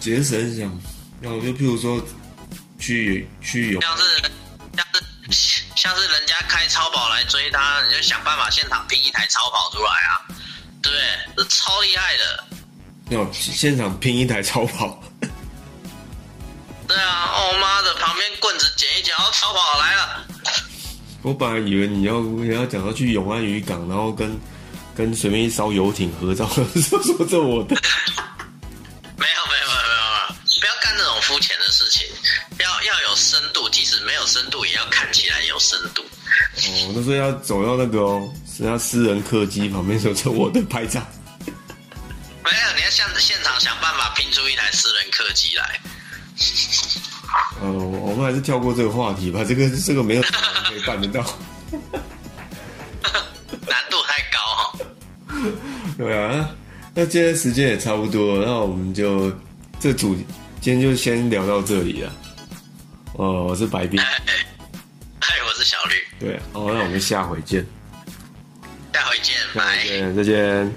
[0.00, 0.82] 节省想，
[1.20, 2.02] 那我就譬如说
[2.80, 4.04] 去去有像是
[4.74, 10.24] 像是像是人家开超跑来追他，你就想办法现场拼一台超跑出来啊，
[10.82, 11.04] 对不对？
[11.36, 12.44] 这超厉害的。
[13.10, 15.02] 要现场拼一台超跑。
[16.86, 20.26] 对啊，哦妈的，旁边棍子捡一捡，哦，超跑来了。
[21.22, 24.38] 我本来以为你要你要讲到去永安渔港，然后跟
[24.94, 27.74] 跟随便一艘游艇合照，说说这我的。
[29.16, 32.06] 没有没有没有没有不要干这种肤浅的事情，
[32.60, 36.02] 要要有深度，即使没有深度，也要看起来有深度。
[36.02, 41.02] 哦，那说要走到那个哦，人家私人客机旁边说这我的拍照。
[42.44, 45.80] 没有，你要现现场想办法拼出一台私人客机来。
[47.60, 51.24] 呃，我们还是跳过这个话题吧，这个这个没有可以办得到。
[53.66, 54.78] 难度太高哈。
[55.96, 56.50] 对啊，
[56.94, 59.32] 那今天时间也差不多，那我们就
[59.80, 60.14] 这主
[60.60, 62.12] 今天就先聊到这里了。
[63.14, 67.66] 哦，我是白冰，嗨，我是小绿，对，哦，那我们下回见，
[68.92, 69.78] 下回见，拜。
[69.78, 70.74] 再见，再见。